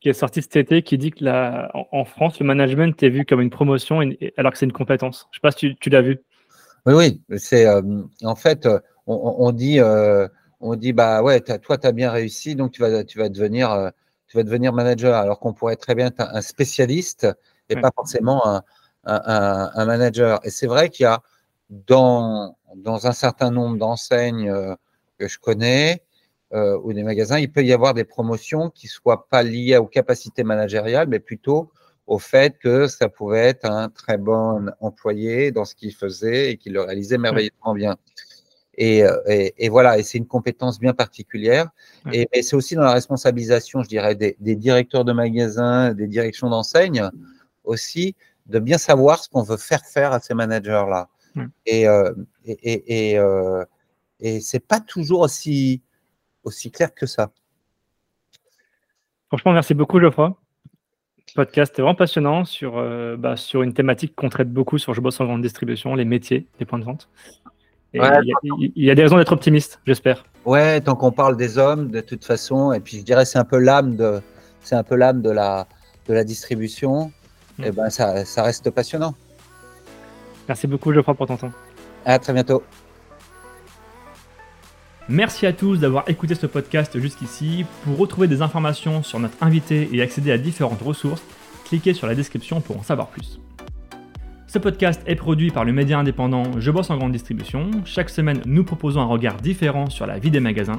qui 0.00 0.08
est 0.08 0.14
sortie 0.14 0.40
cet 0.40 0.56
été, 0.56 0.82
qui 0.82 0.96
dit 0.96 1.10
que 1.10 1.22
la, 1.22 1.70
en, 1.92 2.04
France, 2.06 2.40
le 2.40 2.46
management 2.46 3.00
est 3.02 3.10
vu 3.10 3.26
comme 3.26 3.42
une 3.42 3.50
promotion 3.50 4.00
alors 4.38 4.52
que 4.52 4.58
c'est 4.58 4.64
une 4.64 4.72
compétence. 4.72 5.28
Je 5.32 5.36
ne 5.36 5.40
sais 5.40 5.40
pas 5.42 5.50
si 5.52 5.76
tu, 5.76 5.90
l'as 5.90 6.00
vu. 6.00 6.18
Oui, 6.86 6.94
oui. 6.94 7.38
C'est 7.38 7.68
en 8.24 8.34
fait, 8.34 8.66
on, 9.06 9.52
dit, 9.52 9.78
on 10.60 10.74
dit 10.74 10.92
bah 10.92 11.22
ouais, 11.22 11.40
toi, 11.40 11.78
tu 11.78 11.86
as 11.86 11.92
bien 11.92 12.10
réussi, 12.10 12.56
donc 12.56 12.72
tu 12.72 12.80
vas, 12.80 13.04
tu 13.04 13.18
vas 13.18 13.28
devenir, 13.28 13.92
tu 14.26 14.36
vas 14.36 14.42
devenir 14.42 14.72
manager, 14.72 15.14
alors 15.14 15.38
qu'on 15.38 15.52
pourrait 15.52 15.76
très 15.76 15.94
bien 15.94 16.06
être 16.06 16.20
un 16.20 16.42
spécialiste 16.42 17.28
et 17.68 17.76
pas 17.76 17.92
forcément 17.94 18.44
un, 18.44 18.62
un, 19.04 19.84
manager. 19.84 20.40
Et 20.44 20.50
c'est 20.50 20.66
vrai 20.66 20.88
qu'il 20.88 21.04
y 21.04 21.06
a 21.06 21.22
dans, 21.70 22.56
dans 22.76 23.06
un 23.06 23.12
certain 23.12 23.50
nombre 23.50 23.78
d'enseignes 23.78 24.50
euh, 24.50 24.74
que 25.18 25.28
je 25.28 25.38
connais 25.38 26.02
euh, 26.52 26.78
ou 26.82 26.92
des 26.92 27.02
magasins, 27.02 27.38
il 27.38 27.50
peut 27.50 27.64
y 27.64 27.72
avoir 27.72 27.94
des 27.94 28.04
promotions 28.04 28.68
qui 28.68 28.86
soient 28.86 29.26
pas 29.28 29.42
liées 29.42 29.78
aux 29.78 29.86
capacités 29.86 30.44
managériales, 30.44 31.08
mais 31.08 31.18
plutôt 31.18 31.70
au 32.06 32.18
fait 32.18 32.58
que 32.58 32.88
ça 32.88 33.08
pouvait 33.08 33.46
être 33.46 33.64
un 33.64 33.88
très 33.88 34.18
bon 34.18 34.70
employé 34.80 35.50
dans 35.50 35.64
ce 35.64 35.74
qu'il 35.74 35.94
faisait 35.94 36.50
et 36.50 36.56
qu'il 36.58 36.74
le 36.74 36.82
réalisait 36.82 37.16
merveilleusement 37.16 37.74
bien. 37.74 37.96
Et, 38.76 39.02
euh, 39.04 39.16
et, 39.26 39.54
et, 39.58 39.68
voilà, 39.70 39.98
et 39.98 40.02
c'est 40.02 40.18
une 40.18 40.26
compétence 40.26 40.78
bien 40.78 40.92
particulière. 40.92 41.70
Et, 42.12 42.28
et 42.32 42.42
c'est 42.42 42.56
aussi 42.56 42.74
dans 42.74 42.82
la 42.82 42.92
responsabilisation, 42.92 43.82
je 43.82 43.88
dirais, 43.88 44.14
des, 44.14 44.36
des 44.40 44.56
directeurs 44.56 45.04
de 45.04 45.12
magasins, 45.12 45.94
des 45.94 46.06
directions 46.06 46.50
d'enseigne 46.50 47.08
aussi, 47.64 48.14
de 48.46 48.58
bien 48.58 48.78
savoir 48.78 49.22
ce 49.22 49.28
qu'on 49.28 49.42
veut 49.42 49.56
faire 49.56 49.84
faire 49.84 50.12
à 50.12 50.20
ces 50.20 50.34
managers-là. 50.34 51.08
Et, 51.66 51.88
euh, 51.88 52.12
et, 52.44 53.10
et, 53.12 53.18
euh, 53.18 53.64
et 54.20 54.40
c'est 54.40 54.60
pas 54.66 54.80
toujours 54.80 55.20
aussi, 55.20 55.82
aussi 56.44 56.70
clair 56.70 56.94
que 56.94 57.06
ça. 57.06 57.30
Franchement, 59.28 59.52
merci 59.52 59.74
beaucoup, 59.74 59.98
Geoffroy. 59.98 60.36
Podcast 61.34 61.78
est 61.78 61.82
vraiment 61.82 61.94
passionnant 61.94 62.44
sur, 62.44 62.76
euh, 62.76 63.16
bah, 63.16 63.36
sur 63.36 63.62
une 63.62 63.72
thématique 63.72 64.14
qu'on 64.14 64.28
traite 64.28 64.52
beaucoup 64.52 64.76
sur 64.76 64.92
Je 64.92 65.00
bosse 65.00 65.18
en 65.20 65.24
grande 65.24 65.40
distribution, 65.40 65.94
les 65.94 66.04
métiers, 66.04 66.46
les 66.60 66.66
points 66.66 66.78
de 66.78 66.84
vente. 66.84 67.08
il, 67.94 68.02
y 68.76 68.90
a, 68.90 68.94
des 68.94 69.02
raisons 69.02 69.16
d'être 69.16 69.32
optimiste, 69.32 69.80
j'espère. 69.86 70.26
Ouais, 70.44 70.80
tant 70.82 70.94
qu'on 70.94 71.12
parle 71.12 71.38
des 71.38 71.56
hommes, 71.56 71.90
de 71.90 72.02
toute 72.02 72.24
façon, 72.24 72.72
et 72.72 72.80
puis 72.80 72.98
je 72.98 73.02
dirais 73.02 73.24
c'est 73.24 73.38
un 73.38 73.44
peu 73.44 73.58
l'âme 73.58 73.96
de, 73.96 74.20
c'est 74.60 74.74
un 74.74 74.82
peu 74.82 74.96
l'âme 74.96 75.22
de 75.22 75.30
la, 75.30 75.66
de 76.06 76.12
la 76.12 76.24
distribution 76.24 77.12
et 77.58 77.66
eh 77.66 77.70
ben, 77.70 77.90
ça, 77.90 78.24
ça, 78.24 78.42
reste 78.42 78.70
passionnant. 78.70 79.14
Merci 80.48 80.66
beaucoup, 80.66 80.92
Geoffroy, 80.92 81.14
pour 81.14 81.26
ton 81.26 81.36
temps. 81.36 81.52
À 82.04 82.18
très 82.18 82.32
bientôt. 82.32 82.62
Merci 85.08 85.46
à 85.46 85.52
tous 85.52 85.78
d'avoir 85.78 86.08
écouté 86.08 86.34
ce 86.34 86.46
podcast 86.46 86.98
jusqu'ici. 86.98 87.66
Pour 87.84 87.98
retrouver 87.98 88.28
des 88.28 88.40
informations 88.40 89.02
sur 89.02 89.18
notre 89.18 89.36
invité 89.42 89.88
et 89.92 90.00
accéder 90.00 90.32
à 90.32 90.38
différentes 90.38 90.80
ressources, 90.80 91.22
cliquez 91.64 91.92
sur 91.92 92.06
la 92.06 92.14
description 92.14 92.60
pour 92.60 92.78
en 92.78 92.82
savoir 92.82 93.08
plus. 93.08 93.40
Ce 94.46 94.58
podcast 94.58 95.02
est 95.06 95.16
produit 95.16 95.50
par 95.50 95.64
le 95.64 95.72
média 95.72 95.98
indépendant 95.98 96.44
Je 96.58 96.70
bosse 96.70 96.90
en 96.90 96.98
grande 96.98 97.12
distribution. 97.12 97.70
Chaque 97.84 98.10
semaine, 98.10 98.42
nous 98.44 98.64
proposons 98.64 99.00
un 99.00 99.06
regard 99.06 99.36
différent 99.36 99.88
sur 99.88 100.06
la 100.06 100.18
vie 100.18 100.30
des 100.30 100.40
magasins, 100.40 100.78